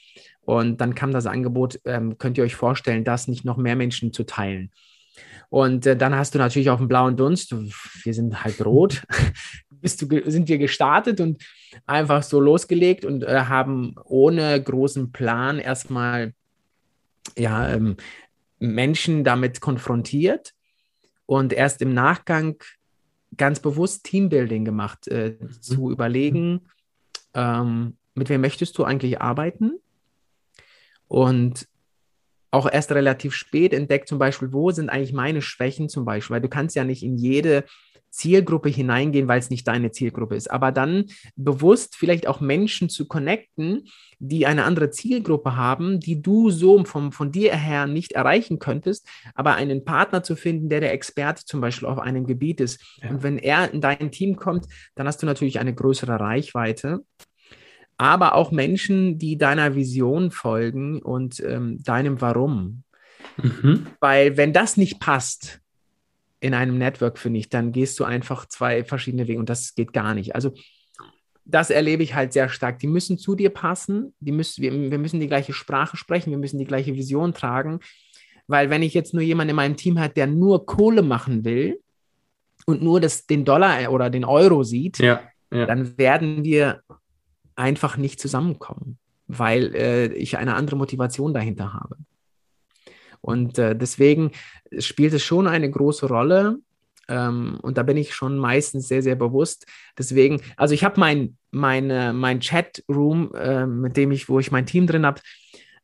Und 0.41 0.81
dann 0.81 0.95
kam 0.95 1.13
das 1.13 1.27
Angebot, 1.27 1.81
ähm, 1.85 2.19
könnt 2.19 2.37
ihr 2.37 2.45
euch 2.45 2.57
vorstellen, 2.57 3.05
das 3.05 3.29
nicht 3.29 3.45
noch 3.45 3.57
mehr 3.57 3.77
Menschen 3.77 4.13
zu 4.13 4.25
teilen. 4.25 4.73
Und 5.51 5.87
äh, 5.87 5.97
dann 5.97 6.15
hast 6.15 6.35
du 6.35 6.39
natürlich 6.39 6.71
auch 6.71 6.79
einen 6.79 6.89
blauen 6.89 7.17
Dunst. 7.17 7.55
Wir 8.05 8.15
sind 8.15 8.45
halt 8.45 8.65
rot. 8.65 9.03
Bist 9.71 10.03
du, 10.03 10.31
sind 10.31 10.49
wir 10.49 10.59
gestartet 10.59 11.21
und 11.21 11.43
einfach 11.87 12.23
so 12.23 12.41
losgelegt 12.41 13.05
und 13.05 13.23
äh, 13.23 13.43
haben 13.43 13.95
ohne 14.05 14.61
großen 14.61 15.13
Plan 15.13 15.59
erstmal 15.59 16.35
ja, 17.37 17.69
ähm, 17.69 17.97
Menschen 18.59 19.25
damit 19.25 19.61
konfrontiert. 19.61 20.55
und 21.27 21.53
erst 21.53 21.83
im 21.83 21.93
Nachgang 21.93 22.57
ganz 23.37 23.61
bewusst 23.61 24.05
Teambuilding 24.05 24.65
gemacht, 24.65 25.09
äh, 25.09 25.37
mhm. 25.39 25.63
zu 25.63 25.91
überlegen, 25.91 26.63
ähm, 27.35 27.97
mit 28.15 28.29
wem 28.29 28.41
möchtest 28.41 28.77
du 28.79 28.85
eigentlich 28.85 29.21
arbeiten? 29.21 29.79
Und 31.07 31.69
auch 32.51 32.71
erst 32.71 32.93
relativ 32.93 33.35
spät 33.35 33.73
entdeckt, 33.73 34.09
zum 34.09 34.19
Beispiel, 34.19 34.53
wo 34.53 34.71
sind 34.71 34.89
eigentlich 34.89 35.13
meine 35.13 35.43
Schwächen 35.43 35.89
zum 35.89 36.05
Beispiel, 36.05 36.35
weil 36.35 36.41
du 36.41 36.49
kannst 36.49 36.77
ja 36.77 36.85
nicht 36.85 37.03
in 37.03 37.17
jede 37.17 37.65
Zielgruppe 38.11 38.69
hineingehen, 38.69 39.29
weil 39.29 39.39
es 39.39 39.51
nicht 39.51 39.69
deine 39.69 39.91
Zielgruppe 39.91 40.35
ist. 40.35 40.51
Aber 40.51 40.73
dann 40.73 41.07
bewusst 41.37 41.97
vielleicht 41.97 42.27
auch 42.27 42.41
Menschen 42.41 42.89
zu 42.89 43.07
connecten, 43.07 43.85
die 44.19 44.47
eine 44.47 44.65
andere 44.65 44.91
Zielgruppe 44.91 45.57
haben, 45.57 46.01
die 46.01 46.23
du 46.23 46.51
so 46.51 46.85
vom, 46.85 47.13
von 47.13 47.33
dir 47.33 47.55
her 47.55 47.87
nicht 47.87 48.13
erreichen 48.13 48.59
könntest, 48.59 49.07
aber 49.35 49.55
einen 49.55 49.85
Partner 49.85 50.23
zu 50.23 50.37
finden, 50.37 50.69
der 50.69 50.81
der 50.81 50.93
Experte 50.93 51.45
zum 51.45 51.61
Beispiel 51.61 51.89
auf 51.89 51.99
einem 51.99 52.27
Gebiet 52.27 52.61
ist. 52.61 52.83
Ja. 53.03 53.11
Und 53.11 53.23
wenn 53.23 53.39
er 53.39 53.73
in 53.73 53.81
dein 53.81 54.11
Team 54.11 54.37
kommt, 54.37 54.67
dann 54.95 55.07
hast 55.07 55.23
du 55.23 55.27
natürlich 55.27 55.61
eine 55.61 55.75
größere 55.75 56.19
Reichweite 56.19 57.05
aber 57.99 58.35
auch 58.37 58.53
Menschen, 58.53 59.19
die 59.19 59.37
deiner 59.37 59.75
Vision 59.75 60.31
folgen 60.31 61.03
und 61.03 61.41
ähm, 61.41 61.83
deinem 61.83 62.21
Warum. 62.21 62.85
Mhm. 63.37 63.87
Weil 64.01 64.37
wenn 64.37 64.53
das 64.53 64.77
nicht 64.77 65.01
passt 65.01 65.61
in 66.41 66.55
einem 66.55 66.79
Network, 66.79 67.19
finde 67.19 67.41
ich, 67.41 67.49
dann 67.49 67.73
gehst 67.73 67.99
du 67.99 68.05
einfach 68.05 68.47
zwei 68.47 68.85
verschiedene 68.85 69.27
Wege 69.27 69.41
und 69.41 69.51
das 69.51 69.75
geht 69.75 69.93
gar 69.93 70.15
nicht. 70.15 70.37
Also 70.37 70.55
das 71.45 71.71
erlebe 71.71 72.03
ich 72.03 72.15
halt 72.15 72.33
sehr 72.33 72.49
stark. 72.49 72.79
Die 72.79 72.87
müssen 72.87 73.19
zu 73.19 73.35
dir 73.35 73.51
passen, 73.51 74.15
die 74.21 74.33
müssen, 74.33 74.63
wir, 74.63 74.91
wir 74.91 74.99
müssen 74.99 75.19
die 75.19 75.27
gleiche 75.27 75.53
Sprache 75.53 75.97
sprechen, 75.97 76.31
wir 76.31 76.39
müssen 76.39 76.59
die 76.59 76.67
gleiche 76.67 76.95
Vision 76.95 77.35
tragen. 77.35 77.81
Weil 78.47 78.71
wenn 78.71 78.83
ich 78.83 78.95
jetzt 78.95 79.13
nur 79.13 79.23
jemanden 79.23 79.51
in 79.51 79.57
meinem 79.57 79.77
Team 79.77 79.99
habe, 79.99 80.15
der 80.15 80.27
nur 80.27 80.67
Kohle 80.67 81.03
machen 81.03 81.45
will 81.45 81.81
und 82.67 82.81
nur 82.83 83.01
das, 83.01 83.27
den 83.27 83.45
Dollar 83.45 83.91
oder 83.91 84.09
den 84.09 84.25
Euro 84.25 84.63
sieht, 84.63 84.99
ja, 84.99 85.21
ja. 85.51 85.67
dann 85.67 85.99
werden 85.99 86.45
wir 86.45 86.83
einfach 87.59 87.97
nicht 87.97 88.21
zusammenkommen, 88.21 88.99
weil 89.27 89.75
äh, 89.75 90.07
ich 90.15 90.39
eine 90.39 90.55
andere 90.55 90.77
Motivation 90.77 91.35
dahinter 91.35 91.75
habe. 91.75 91.97
Und 93.21 93.59
äh, 93.59 93.77
deswegen 93.77 94.31
spielt 94.79 95.13
es 95.13 95.23
schon 95.23 95.47
eine 95.47 95.71
große 95.71 96.07
Rolle. 96.07 96.59
Ähm, 97.09 97.59
und 97.63 97.77
da 97.77 97.83
bin 97.83 97.97
ich 97.97 98.15
schon 98.15 98.39
meistens 98.39 98.87
sehr, 98.87 99.03
sehr 99.03 99.17
bewusst. 99.17 99.67
Deswegen, 99.97 100.41
also 100.57 100.75
ich 100.75 100.85
habe 100.85 101.01
mein, 101.01 101.37
meine, 101.51 102.13
mein 102.13 102.41
Chat-Room, 102.41 103.35
äh, 103.35 103.67
mit 103.67 103.97
dem 103.97 104.13
ich, 104.13 104.29
wo 104.29 104.39
ich 104.39 104.53
mein 104.53 104.67
Team 104.67 104.87
drin 104.87 105.05
habe, 105.05 105.21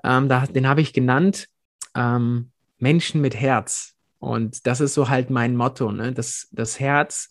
ähm, 0.04 0.28
den 0.28 0.68
habe 0.68 0.80
ich 0.80 0.92
genannt 0.92 1.48
ähm, 1.96 2.50
Menschen 2.78 3.20
mit 3.20 3.34
Herz. 3.34 3.94
Und 4.20 4.66
das 4.66 4.80
ist 4.80 4.94
so 4.94 5.08
halt 5.08 5.30
mein 5.30 5.56
Motto, 5.56 5.90
ne? 5.90 6.12
das, 6.12 6.48
das 6.52 6.78
Herz, 6.78 7.28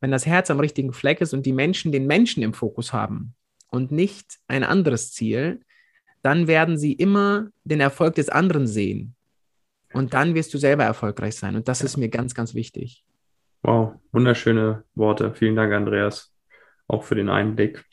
wenn 0.00 0.10
das 0.10 0.26
Herz 0.26 0.50
am 0.50 0.60
richtigen 0.60 0.92
Fleck 0.92 1.20
ist 1.20 1.32
und 1.32 1.46
die 1.46 1.52
Menschen 1.52 1.92
den 1.92 2.06
Menschen 2.06 2.42
im 2.42 2.52
Fokus 2.52 2.92
haben, 2.92 3.35
und 3.70 3.92
nicht 3.92 4.38
ein 4.48 4.64
anderes 4.64 5.12
Ziel, 5.12 5.60
dann 6.22 6.48
werden 6.48 6.76
sie 6.76 6.92
immer 6.92 7.48
den 7.64 7.80
Erfolg 7.80 8.14
des 8.16 8.28
anderen 8.28 8.66
sehen. 8.66 9.14
Und 9.92 10.14
dann 10.14 10.34
wirst 10.34 10.52
du 10.52 10.58
selber 10.58 10.84
erfolgreich 10.84 11.36
sein. 11.36 11.56
Und 11.56 11.68
das 11.68 11.82
ist 11.82 11.96
mir 11.96 12.08
ganz, 12.08 12.34
ganz 12.34 12.54
wichtig. 12.54 13.04
Wow, 13.62 13.94
wunderschöne 14.12 14.84
Worte. 14.94 15.32
Vielen 15.34 15.56
Dank, 15.56 15.72
Andreas, 15.72 16.32
auch 16.86 17.04
für 17.04 17.14
den 17.14 17.28
Einblick. 17.28 17.84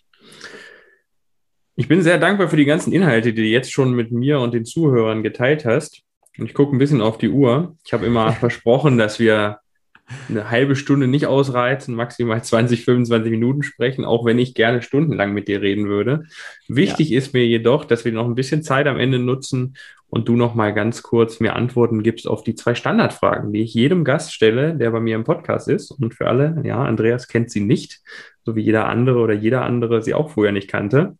Ich 1.75 1.88
bin 1.88 2.01
sehr 2.01 2.19
dankbar 2.19 2.49
für 2.49 2.57
die 2.57 2.65
ganzen 2.65 2.93
Inhalte, 2.93 3.33
die 3.33 3.41
du 3.41 3.47
jetzt 3.47 3.71
schon 3.71 3.93
mit 3.93 4.12
mir 4.12 4.39
und 4.39 4.53
den 4.53 4.65
Zuhörern 4.65 5.23
geteilt 5.23 5.65
hast. 5.65 6.03
Und 6.38 6.45
ich 6.45 6.53
gucke 6.53 6.75
ein 6.75 6.79
bisschen 6.79 7.01
auf 7.01 7.17
die 7.17 7.29
Uhr. 7.29 7.75
Ich 7.86 7.93
habe 7.93 8.05
immer 8.05 8.31
versprochen, 8.33 8.97
dass 8.97 9.19
wir 9.19 9.59
eine 10.30 10.49
halbe 10.49 10.76
Stunde 10.76 11.08
nicht 11.08 11.28
ausreizen, 11.28 11.95
maximal 11.95 12.43
20, 12.43 12.86
25 12.86 13.32
Minuten 13.32 13.63
sprechen, 13.63 14.06
auch 14.06 14.26
wenn 14.26 14.39
ich 14.39 14.54
gerne 14.54 14.82
stundenlang 14.82 15.34
mit 15.34 15.47
dir 15.47 15.62
reden 15.62 15.88
würde. 15.88 16.26
Wichtig 16.67 17.10
ja. 17.10 17.17
ist 17.17 17.34
mir 17.34 17.45
jedoch, 17.45 17.86
dass 17.86 18.06
wir 18.06 18.12
noch 18.12 18.26
ein 18.26 18.36
bisschen 18.36 18.63
Zeit 18.63 18.88
am 18.88 18.99
Ende 18.99 19.19
nutzen 19.19 19.76
und 20.13 20.28
du 20.28 20.36
noch 20.36 20.54
mal 20.54 20.73
ganz 20.73 21.02
kurz 21.02 21.39
mir 21.39 21.56
Antworten 21.56 22.04
gibst 22.04 22.28
auf 22.28 22.43
die 22.43 22.54
zwei 22.54 22.76
Standardfragen, 22.76 23.52
die 23.52 23.63
ich 23.63 23.73
jedem 23.73 24.04
Gast 24.04 24.32
stelle, 24.32 24.76
der 24.76 24.91
bei 24.91 24.99
mir 24.99 25.15
im 25.15 25.23
Podcast 25.23 25.67
ist. 25.67 25.89
Und 25.89 26.13
für 26.13 26.28
alle, 26.28 26.62
ja, 26.63 26.84
Andreas 26.84 27.28
kennt 27.28 27.49
sie 27.49 27.62
nicht, 27.62 28.02
so 28.45 28.56
wie 28.56 28.62
jeder 28.62 28.88
andere 28.88 29.19
oder 29.19 29.34
jeder 29.34 29.63
andere 29.63 30.04
sie 30.04 30.13
auch 30.13 30.30
vorher 30.30 30.54
nicht 30.54 30.67
kannte. 30.67 31.17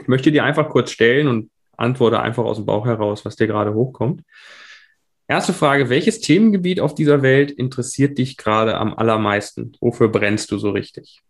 Ich 0.00 0.08
möchte 0.08 0.32
dir 0.32 0.44
einfach 0.44 0.68
kurz 0.68 0.90
stellen 0.90 1.28
und 1.28 1.50
antworte 1.78 2.20
einfach 2.20 2.44
aus 2.44 2.56
dem 2.58 2.66
Bauch 2.66 2.84
heraus, 2.84 3.24
was 3.24 3.36
dir 3.36 3.46
gerade 3.46 3.72
hochkommt. 3.72 4.22
Erste 5.30 5.52
Frage, 5.52 5.88
welches 5.90 6.20
Themengebiet 6.20 6.80
auf 6.80 6.92
dieser 6.92 7.22
Welt 7.22 7.52
interessiert 7.52 8.18
dich 8.18 8.36
gerade 8.36 8.76
am 8.76 8.94
allermeisten? 8.94 9.76
Wofür 9.80 10.08
brennst 10.08 10.50
du 10.50 10.58
so 10.58 10.70
richtig? 10.70 11.22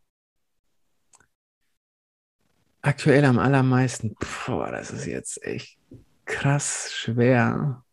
Aktuell 2.80 3.26
am 3.26 3.38
allermeisten. 3.38 4.16
Boah, 4.46 4.70
das 4.70 4.90
ist 4.90 5.04
jetzt 5.04 5.44
echt 5.44 5.76
krass 6.24 6.90
schwer. 6.94 7.84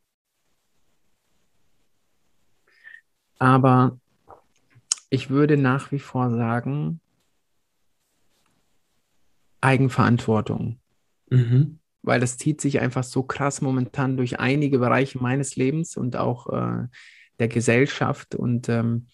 Aber 3.38 4.00
ich 5.10 5.30
würde 5.30 5.58
nach 5.58 5.91
wie 5.91 6.00
vor 6.00 6.30
sagen, 6.30 7.02
Eigenverantwortung. 9.60 10.80
Mhm 11.30 11.80
weil 12.08 12.22
das 12.22 12.38
zieht 12.38 12.62
sich 12.62 12.80
einfach 12.80 13.04
so 13.04 13.22
krass 13.22 13.62
momentan 13.62 14.15
durch 14.15 14.39
einige 14.39 14.80
Bereiche 14.80 15.20
meines 15.20 15.58
Lebens 15.58 15.98
und 15.98 16.15
auch 16.15 16.48
äh, 16.48 16.88
der 17.38 17.48
Gesellschaft. 17.50 18.34
Und 18.34 18.70
ähm, 18.70 19.08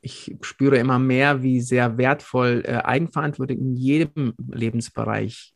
ich 0.00 0.36
spüre 0.42 0.78
immer 0.78 1.00
mehr, 1.00 1.42
wie 1.42 1.60
sehr 1.60 1.98
wertvoll 1.98 2.62
äh, 2.66 2.76
Eigenverantwortung 2.76 3.58
in 3.58 3.76
jedem 3.76 4.34
Lebensbereich 4.38 5.54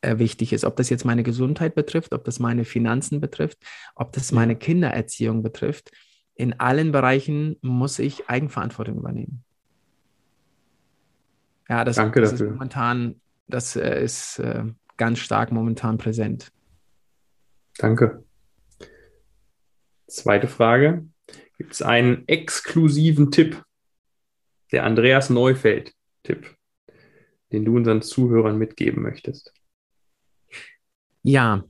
äh, 0.00 0.18
wichtig 0.18 0.52
ist. 0.52 0.64
Ob 0.64 0.74
das 0.74 0.90
jetzt 0.90 1.04
meine 1.04 1.22
Gesundheit 1.22 1.76
betrifft, 1.76 2.12
ob 2.12 2.24
das 2.24 2.40
meine 2.40 2.64
Finanzen 2.64 3.20
betrifft, 3.20 3.58
ob 3.94 4.12
das 4.12 4.32
meine 4.32 4.56
Kindererziehung 4.56 5.44
betrifft. 5.44 5.92
In 6.34 6.58
allen 6.58 6.90
Bereichen 6.90 7.56
muss 7.62 8.00
ich 8.00 8.28
Eigenverantwortung 8.28 8.96
übernehmen. 8.96 9.44
Ja, 11.68 11.84
das, 11.84 11.96
Danke 11.96 12.20
das 12.20 12.32
dafür. 12.32 12.46
ist 12.46 12.52
momentan, 12.52 13.20
das 13.46 13.76
äh, 13.76 14.02
ist 14.02 14.40
äh, 14.40 14.64
ganz 14.96 15.18
stark 15.18 15.52
momentan 15.52 15.98
präsent. 15.98 16.52
Danke. 17.78 18.24
Zweite 20.06 20.48
Frage. 20.48 21.06
Gibt 21.56 21.72
es 21.72 21.82
einen 21.82 22.26
exklusiven 22.28 23.30
Tipp, 23.30 23.62
der 24.72 24.84
Andreas 24.84 25.30
Neufeld-Tipp, 25.30 26.56
den 27.52 27.64
du 27.64 27.76
unseren 27.76 28.02
Zuhörern 28.02 28.58
mitgeben 28.58 29.02
möchtest? 29.02 29.52
Ja, 31.22 31.64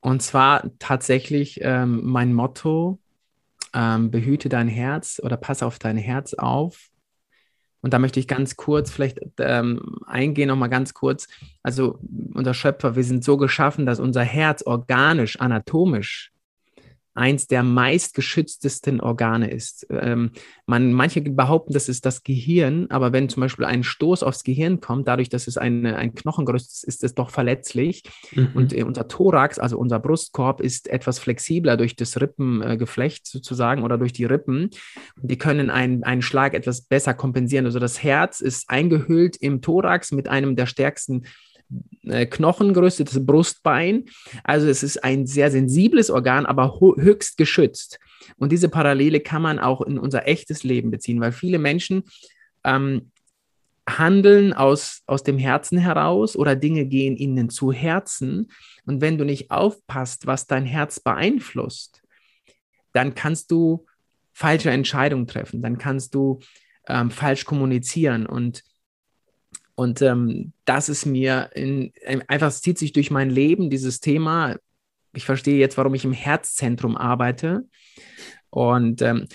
und 0.00 0.22
zwar 0.22 0.70
tatsächlich 0.78 1.60
ähm, 1.62 2.00
mein 2.04 2.34
Motto, 2.34 2.98
ähm, 3.74 4.10
behüte 4.10 4.48
dein 4.48 4.68
Herz 4.68 5.20
oder 5.22 5.36
passe 5.36 5.64
auf 5.64 5.78
dein 5.78 5.96
Herz 5.96 6.34
auf 6.34 6.91
und 7.82 7.92
da 7.92 7.98
möchte 7.98 8.20
ich 8.20 8.28
ganz 8.28 8.56
kurz 8.56 8.90
vielleicht 8.90 9.20
ähm, 9.38 9.98
eingehen, 10.06 10.48
nochmal 10.48 10.70
ganz 10.70 10.94
kurz. 10.94 11.26
Also 11.62 11.98
unser 12.32 12.54
Schöpfer, 12.54 12.96
wir 12.96 13.04
sind 13.04 13.24
so 13.24 13.36
geschaffen, 13.36 13.86
dass 13.86 14.00
unser 14.00 14.22
Herz 14.22 14.62
organisch, 14.62 15.38
anatomisch 15.40 16.31
eins 17.14 17.46
der 17.46 17.62
meistgeschütztesten 17.62 19.00
Organe 19.00 19.50
ist. 19.50 19.86
Ähm, 19.90 20.30
man, 20.66 20.92
manche 20.92 21.20
behaupten, 21.20 21.72
das 21.72 21.88
ist 21.88 22.06
das 22.06 22.22
Gehirn, 22.22 22.86
aber 22.90 23.12
wenn 23.12 23.28
zum 23.28 23.42
Beispiel 23.42 23.64
ein 23.64 23.82
Stoß 23.84 24.22
aufs 24.22 24.44
Gehirn 24.44 24.80
kommt, 24.80 25.08
dadurch, 25.08 25.28
dass 25.28 25.46
es 25.46 25.58
eine, 25.58 25.96
ein 25.96 26.14
Knochengerüst 26.14 26.70
ist, 26.70 26.84
ist 26.84 27.04
es 27.04 27.14
doch 27.14 27.30
verletzlich. 27.30 28.02
Mhm. 28.32 28.50
Und 28.54 28.72
äh, 28.72 28.82
unser 28.84 29.08
Thorax, 29.08 29.58
also 29.58 29.78
unser 29.78 29.98
Brustkorb, 29.98 30.60
ist 30.60 30.88
etwas 30.88 31.18
flexibler 31.18 31.76
durch 31.76 31.96
das 31.96 32.20
Rippengeflecht 32.20 33.26
sozusagen 33.26 33.82
oder 33.82 33.98
durch 33.98 34.12
die 34.12 34.24
Rippen. 34.24 34.70
Die 35.20 35.38
können 35.38 35.70
einen, 35.70 36.04
einen 36.04 36.22
Schlag 36.22 36.54
etwas 36.54 36.82
besser 36.82 37.14
kompensieren. 37.14 37.66
Also 37.66 37.78
das 37.78 38.02
Herz 38.02 38.40
ist 38.40 38.70
eingehüllt 38.70 39.36
im 39.36 39.60
Thorax 39.60 40.12
mit 40.12 40.28
einem 40.28 40.56
der 40.56 40.66
stärksten 40.66 41.24
Knochengröße, 42.04 43.04
das 43.04 43.24
Brustbein. 43.24 44.04
Also 44.44 44.68
es 44.68 44.82
ist 44.82 45.02
ein 45.04 45.26
sehr 45.26 45.50
sensibles 45.50 46.10
Organ, 46.10 46.46
aber 46.46 46.80
höchst 46.80 47.36
geschützt. 47.36 47.98
Und 48.36 48.52
diese 48.52 48.68
Parallele 48.68 49.20
kann 49.20 49.42
man 49.42 49.58
auch 49.58 49.80
in 49.82 49.98
unser 49.98 50.26
echtes 50.26 50.64
Leben 50.64 50.90
beziehen, 50.90 51.20
weil 51.20 51.32
viele 51.32 51.58
Menschen 51.58 52.04
ähm, 52.64 53.10
handeln 53.88 54.52
aus, 54.52 55.02
aus 55.06 55.22
dem 55.22 55.38
Herzen 55.38 55.78
heraus 55.78 56.36
oder 56.36 56.54
Dinge 56.54 56.86
gehen 56.86 57.16
ihnen 57.16 57.50
zu 57.50 57.72
Herzen. 57.72 58.50
Und 58.86 59.00
wenn 59.00 59.18
du 59.18 59.24
nicht 59.24 59.50
aufpasst, 59.50 60.26
was 60.26 60.46
dein 60.46 60.64
Herz 60.64 61.00
beeinflusst, 61.00 62.02
dann 62.92 63.14
kannst 63.14 63.50
du 63.50 63.86
falsche 64.32 64.70
Entscheidungen 64.70 65.26
treffen, 65.26 65.62
dann 65.62 65.78
kannst 65.78 66.14
du 66.14 66.40
ähm, 66.88 67.10
falsch 67.10 67.44
kommunizieren 67.44 68.26
und 68.26 68.62
und 69.74 70.02
ähm, 70.02 70.52
das 70.64 70.88
ist 70.88 71.06
mir 71.06 71.50
in, 71.54 71.92
einfach, 72.28 72.48
es 72.48 72.60
zieht 72.60 72.78
sich 72.78 72.92
durch 72.92 73.10
mein 73.10 73.30
Leben, 73.30 73.70
dieses 73.70 74.00
Thema. 74.00 74.56
Ich 75.14 75.24
verstehe 75.24 75.58
jetzt, 75.58 75.76
warum 75.78 75.94
ich 75.94 76.04
im 76.04 76.12
Herzzentrum 76.12 76.96
arbeite. 76.96 77.64
Und 78.50 79.00
ähm, 79.02 79.28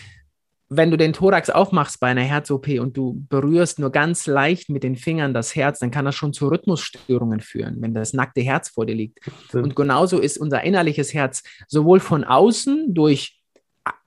wenn 0.70 0.92
du 0.92 0.98
den 0.98 1.14
Thorax 1.14 1.50
aufmachst 1.50 2.00
bei 2.00 2.08
einer 2.08 2.24
Herz-OP 2.24 2.68
und 2.80 2.98
du 2.98 3.26
berührst 3.30 3.80
nur 3.80 3.92
ganz 3.92 4.28
leicht 4.28 4.70
mit 4.70 4.84
den 4.84 4.96
Fingern 4.96 5.34
das 5.34 5.56
Herz, 5.56 5.80
dann 5.80 5.92
kann 5.92 6.06
das 6.06 6.16
schon 6.16 6.34
zu 6.34 6.50
Rhythmusstörungen 6.50 7.40
führen, 7.40 7.82
wenn 7.82 7.94
das 7.94 8.14
nackte 8.14 8.42
Herz 8.42 8.70
vor 8.70 8.86
dir 8.86 8.96
liegt. 8.96 9.20
Und 9.54 9.76
genauso 9.76 10.20
ist 10.20 10.38
unser 10.38 10.64
innerliches 10.64 11.14
Herz 11.14 11.44
sowohl 11.68 12.00
von 12.00 12.26
außen 12.26 12.94
durch 12.94 13.40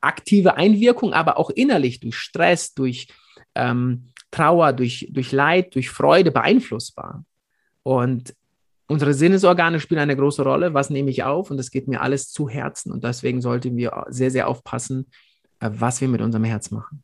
aktive 0.03 0.57
Einwirkung, 0.57 1.15
aber 1.15 1.39
auch 1.39 1.49
innerlich 1.49 2.01
durch 2.01 2.17
Stress, 2.17 2.75
durch 2.75 3.09
ähm, 3.55 4.11
Trauer, 4.31 4.73
durch, 4.73 5.09
durch 5.11 5.33
Leid, 5.33 5.75
durch 5.75 5.91
Freude 5.91 6.31
beeinflussbar. 6.31 7.25
Und 7.83 8.35
unsere 8.87 9.15
Sinnesorgane 9.15 9.81
spielen 9.81 10.01
eine 10.01 10.17
große 10.17 10.43
Rolle. 10.43 10.75
Was 10.75 10.91
nehme 10.91 11.11
ich 11.11 11.23
auf? 11.25 11.51
Und 11.51 11.57
das 11.57 11.71
geht 11.71 11.89
mir 11.89 12.01
alles 12.01 12.31
zu 12.31 12.49
Herzen. 12.49 12.93
Und 12.93 13.05
deswegen 13.05 13.41
sollten 13.41 13.77
wir 13.77 14.07
sehr, 14.09 14.31
sehr 14.31 14.49
aufpassen, 14.49 15.07
äh, 15.61 15.71
was 15.73 16.01
wir 16.01 16.09
mit 16.09 16.21
unserem 16.21 16.45
Herz 16.45 16.71
machen. 16.71 17.03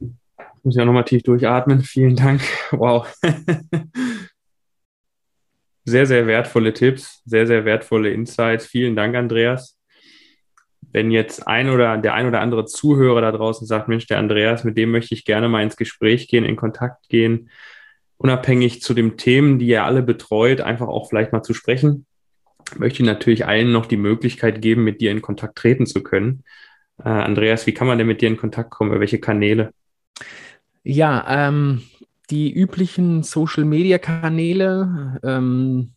Ich 0.00 0.64
muss 0.64 0.76
ja 0.76 0.84
nochmal 0.84 1.04
tief 1.04 1.22
durchatmen. 1.22 1.82
Vielen 1.82 2.16
Dank. 2.16 2.42
Wow. 2.72 3.06
sehr, 5.84 6.06
sehr 6.06 6.26
wertvolle 6.26 6.72
Tipps, 6.74 7.22
sehr, 7.24 7.46
sehr 7.46 7.64
wertvolle 7.64 8.10
Insights. 8.10 8.66
Vielen 8.66 8.94
Dank, 8.94 9.14
Andreas. 9.14 9.77
Wenn 10.92 11.10
jetzt 11.10 11.46
ein 11.46 11.68
oder 11.68 11.98
der 11.98 12.14
ein 12.14 12.26
oder 12.26 12.40
andere 12.40 12.64
Zuhörer 12.64 13.20
da 13.20 13.32
draußen 13.32 13.66
sagt, 13.66 13.88
Mensch, 13.88 14.06
der 14.06 14.18
Andreas, 14.18 14.64
mit 14.64 14.76
dem 14.76 14.90
möchte 14.90 15.14
ich 15.14 15.24
gerne 15.24 15.48
mal 15.48 15.62
ins 15.62 15.76
Gespräch 15.76 16.28
gehen, 16.28 16.44
in 16.44 16.56
Kontakt 16.56 17.08
gehen, 17.08 17.50
unabhängig 18.16 18.82
zu 18.82 18.94
den 18.94 19.16
Themen, 19.16 19.58
die 19.58 19.70
er 19.70 19.84
alle 19.84 20.02
betreut, 20.02 20.60
einfach 20.60 20.88
auch 20.88 21.08
vielleicht 21.08 21.32
mal 21.32 21.42
zu 21.42 21.54
sprechen, 21.54 22.06
möchte 22.76 23.02
ich 23.02 23.06
natürlich 23.06 23.46
allen 23.46 23.72
noch 23.72 23.86
die 23.86 23.96
Möglichkeit 23.96 24.60
geben, 24.60 24.84
mit 24.84 25.00
dir 25.00 25.10
in 25.10 25.22
Kontakt 25.22 25.56
treten 25.56 25.86
zu 25.86 26.02
können. 26.02 26.42
Äh, 26.98 27.08
Andreas, 27.08 27.66
wie 27.66 27.74
kann 27.74 27.86
man 27.86 27.98
denn 27.98 28.06
mit 28.06 28.20
dir 28.20 28.28
in 28.28 28.36
Kontakt 28.36 28.70
kommen? 28.70 28.90
Über 28.90 29.00
welche 29.00 29.20
Kanäle? 29.20 29.72
Ja, 30.82 31.48
ähm, 31.48 31.82
die 32.30 32.52
üblichen 32.52 33.22
Social-Media-Kanäle, 33.22 35.20
ähm, 35.22 35.92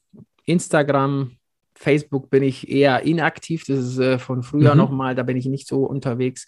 Instagram, 0.45 1.37
Facebook 1.81 2.29
bin 2.29 2.43
ich 2.43 2.69
eher 2.69 3.03
inaktiv. 3.03 3.63
Das 3.65 3.79
ist 3.79 3.97
äh, 3.97 4.19
von 4.19 4.43
früher 4.43 4.71
mhm. 4.71 4.77
nochmal, 4.77 5.15
da 5.15 5.23
bin 5.23 5.35
ich 5.35 5.47
nicht 5.47 5.67
so 5.67 5.83
unterwegs. 5.83 6.45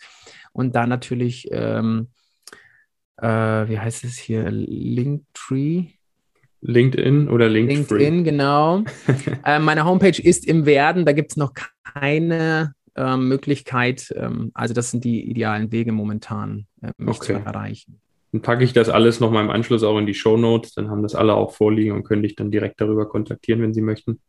Und 0.52 0.76
dann 0.76 0.90
natürlich, 0.90 1.50
ähm, 1.52 2.10
äh, 3.18 3.28
wie 3.28 3.80
heißt 3.80 4.04
es 4.04 4.18
hier, 4.18 4.50
Linktree. 4.52 5.86
LinkedIn 6.62 7.30
oder 7.30 7.50
Linktree? 7.50 7.98
LinkedIn, 7.98 8.24
genau. 8.24 8.84
äh, 9.46 9.60
meine 9.60 9.86
Homepage 9.86 10.22
ist 10.22 10.46
im 10.46 10.66
Werden, 10.66 11.06
da 11.06 11.14
gibt 11.14 11.32
es 11.32 11.38
noch 11.38 11.54
keine 11.84 12.76
äh, 12.96 13.18
Möglichkeit. 13.18 14.14
Ähm, 14.16 14.52
also 14.54 14.76
das 14.76 14.92
sind 14.92 15.04
die 15.04 15.30
idealen 15.30 15.72
Wege 15.72 15.92
momentan, 15.92 16.68
äh, 16.82 16.92
mich 16.98 17.18
okay. 17.18 17.34
zu 17.34 17.34
erreichen. 17.34 18.00
Dann 18.32 18.42
packe 18.44 18.64
ich 18.64 18.74
das 18.74 18.90
alles 18.90 19.20
nochmal 19.20 19.44
im 19.44 19.50
Anschluss 19.50 19.84
auch 19.84 19.98
in 19.98 20.06
die 20.06 20.14
Show 20.14 20.38
Notes. 20.38 20.76
Dann 20.76 20.92
haben 20.92 21.02
das 21.02 21.16
alle 21.16 21.34
auch 21.34 21.54
vorliegen 21.54 21.94
und 21.94 22.04
können 22.04 22.22
dich 22.22 22.36
dann 22.36 22.52
direkt 22.52 22.80
darüber 22.80 23.10
kontaktieren, 23.10 23.62
wenn 23.62 23.74
sie 23.74 23.82
möchten. 23.82 24.22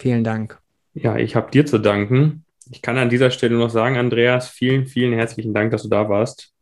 Vielen 0.00 0.24
Dank. 0.24 0.58
Ja, 0.94 1.18
ich 1.18 1.36
habe 1.36 1.50
dir 1.50 1.66
zu 1.66 1.76
danken. 1.76 2.46
Ich 2.70 2.80
kann 2.80 2.96
an 2.96 3.10
dieser 3.10 3.30
Stelle 3.30 3.58
noch 3.58 3.68
sagen, 3.68 3.98
Andreas, 3.98 4.48
vielen, 4.48 4.86
vielen 4.86 5.12
herzlichen 5.12 5.52
Dank, 5.52 5.72
dass 5.72 5.82
du 5.82 5.90
da 5.90 6.08
warst. 6.08 6.54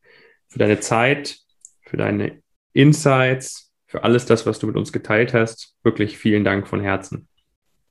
Für 0.48 0.58
deine 0.58 0.80
Zeit, 0.80 1.38
für 1.82 1.96
deine 1.96 2.42
Insights, 2.72 3.70
für 3.86 4.02
alles 4.02 4.26
das, 4.26 4.44
was 4.44 4.58
du 4.58 4.66
mit 4.66 4.74
uns 4.74 4.92
geteilt 4.92 5.34
hast. 5.34 5.76
Wirklich 5.84 6.18
vielen 6.18 6.42
Dank 6.42 6.66
von 6.66 6.80
Herzen. 6.80 7.28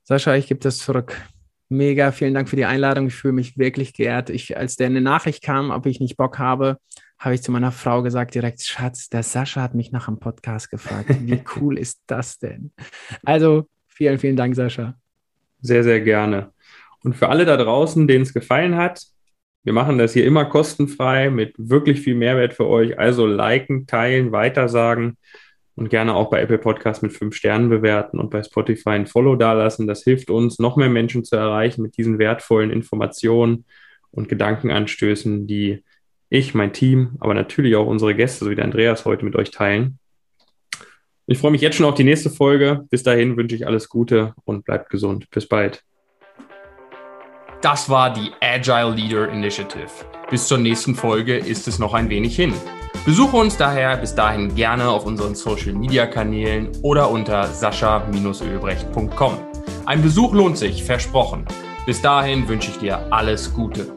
Sascha, 0.03 0.35
ich 0.35 0.47
gebe 0.47 0.59
das 0.59 0.79
zurück. 0.79 1.15
Mega, 1.69 2.11
vielen 2.11 2.33
Dank 2.33 2.49
für 2.49 2.57
die 2.57 2.65
Einladung. 2.65 3.07
Ich 3.07 3.15
fühle 3.15 3.33
mich 3.33 3.57
wirklich 3.57 3.93
geehrt. 3.93 4.29
Ich, 4.29 4.57
als 4.57 4.75
der 4.75 4.87
eine 4.87 4.99
Nachricht 4.99 5.41
kam, 5.41 5.71
ob 5.71 5.85
ich 5.85 6.01
nicht 6.01 6.17
Bock 6.17 6.39
habe, 6.39 6.77
habe 7.19 7.35
ich 7.35 7.41
zu 7.41 7.53
meiner 7.53 7.71
Frau 7.71 8.01
gesagt 8.01 8.35
direkt, 8.35 8.61
Schatz, 8.63 9.07
der 9.07 9.23
Sascha 9.23 9.61
hat 9.61 9.75
mich 9.75 9.93
nach 9.93 10.09
einem 10.09 10.19
Podcast 10.19 10.69
gefragt. 10.69 11.09
Wie 11.21 11.41
cool 11.55 11.77
ist 11.77 12.01
das 12.07 12.37
denn? 12.37 12.73
Also, 13.23 13.69
vielen, 13.87 14.19
vielen 14.19 14.35
Dank, 14.35 14.53
Sascha. 14.53 14.97
Sehr, 15.59 15.83
sehr 15.83 16.01
gerne. 16.01 16.51
Und 17.03 17.15
für 17.15 17.29
alle 17.29 17.45
da 17.45 17.57
draußen, 17.57 18.07
denen 18.07 18.23
es 18.23 18.33
gefallen 18.33 18.75
hat, 18.75 19.01
wir 19.63 19.73
machen 19.73 19.97
das 19.97 20.13
hier 20.13 20.25
immer 20.25 20.45
kostenfrei 20.45 21.29
mit 21.29 21.53
wirklich 21.57 21.99
viel 21.99 22.15
Mehrwert 22.15 22.53
für 22.53 22.67
euch. 22.67 22.97
Also 22.97 23.25
liken, 23.25 23.85
teilen, 23.85 24.31
weitersagen 24.31 25.17
und 25.75 25.89
gerne 25.89 26.15
auch 26.15 26.29
bei 26.29 26.41
Apple 26.41 26.57
Podcast 26.57 27.03
mit 27.03 27.13
fünf 27.13 27.35
Sternen 27.35 27.69
bewerten 27.69 28.19
und 28.19 28.29
bei 28.29 28.41
Spotify 28.43 28.91
ein 28.91 29.07
Follow 29.07 29.35
dalassen. 29.35 29.85
Das 29.85 30.03
hilft 30.03 30.29
uns, 30.29 30.57
noch 30.59 30.77
mehr 30.77 30.89
Menschen 30.89 31.23
zu 31.23 31.35
erreichen 31.35 31.81
mit 31.81 31.97
diesen 31.97 32.17
wertvollen 32.17 32.71
Informationen 32.71 33.65
und 34.09 34.29
Gedankenanstößen, 34.29 35.47
die 35.47 35.83
ich, 36.29 36.53
mein 36.53 36.73
Team, 36.73 37.17
aber 37.19 37.33
natürlich 37.33 37.75
auch 37.75 37.87
unsere 37.87 38.15
Gäste, 38.15 38.45
so 38.45 38.51
wie 38.51 38.55
der 38.55 38.65
Andreas 38.65 39.05
heute 39.05 39.25
mit 39.25 39.35
euch 39.35 39.51
teilen. 39.51 39.99
Ich 41.29 41.39
freue 41.39 41.51
mich 41.51 41.59
jetzt 41.59 41.75
schon 41.75 41.85
auf 41.85 41.95
die 41.95 42.05
nächste 42.05 42.29
Folge. 42.29 42.85
Bis 42.89 43.03
dahin 43.03 43.35
wünsche 43.35 43.53
ich 43.53 43.67
alles 43.67 43.89
Gute 43.89 44.33
und 44.45 44.63
bleibt 44.63 44.89
gesund. 44.89 45.29
Bis 45.29 45.45
bald. 45.45 45.83
Das 47.59 47.89
war 47.89 48.13
die 48.13 48.31
Agile 48.39 48.91
Leader 48.95 49.29
Initiative. 49.29 49.89
Bis 50.29 50.47
zur 50.47 50.57
nächsten 50.57 50.95
Folge 50.95 51.35
ist 51.35 51.67
es 51.67 51.79
noch 51.79 51.93
ein 51.93 52.09
wenig 52.09 52.37
hin. 52.37 52.53
Besuche 53.05 53.35
uns 53.35 53.57
daher 53.57 53.97
bis 53.97 54.15
dahin 54.15 54.55
gerne 54.55 54.87
auf 54.89 55.05
unseren 55.05 55.35
Social 55.35 55.73
Media 55.73 56.05
Kanälen 56.05 56.69
oder 56.81 57.11
unter 57.11 57.45
sascha-ölbrecht.com. 57.47 59.37
Ein 59.85 60.01
Besuch 60.01 60.33
lohnt 60.33 60.57
sich, 60.57 60.85
versprochen. 60.85 61.45
Bis 61.85 62.01
dahin 62.01 62.47
wünsche 62.47 62.71
ich 62.71 62.77
dir 62.77 63.11
alles 63.11 63.53
Gute. 63.53 63.96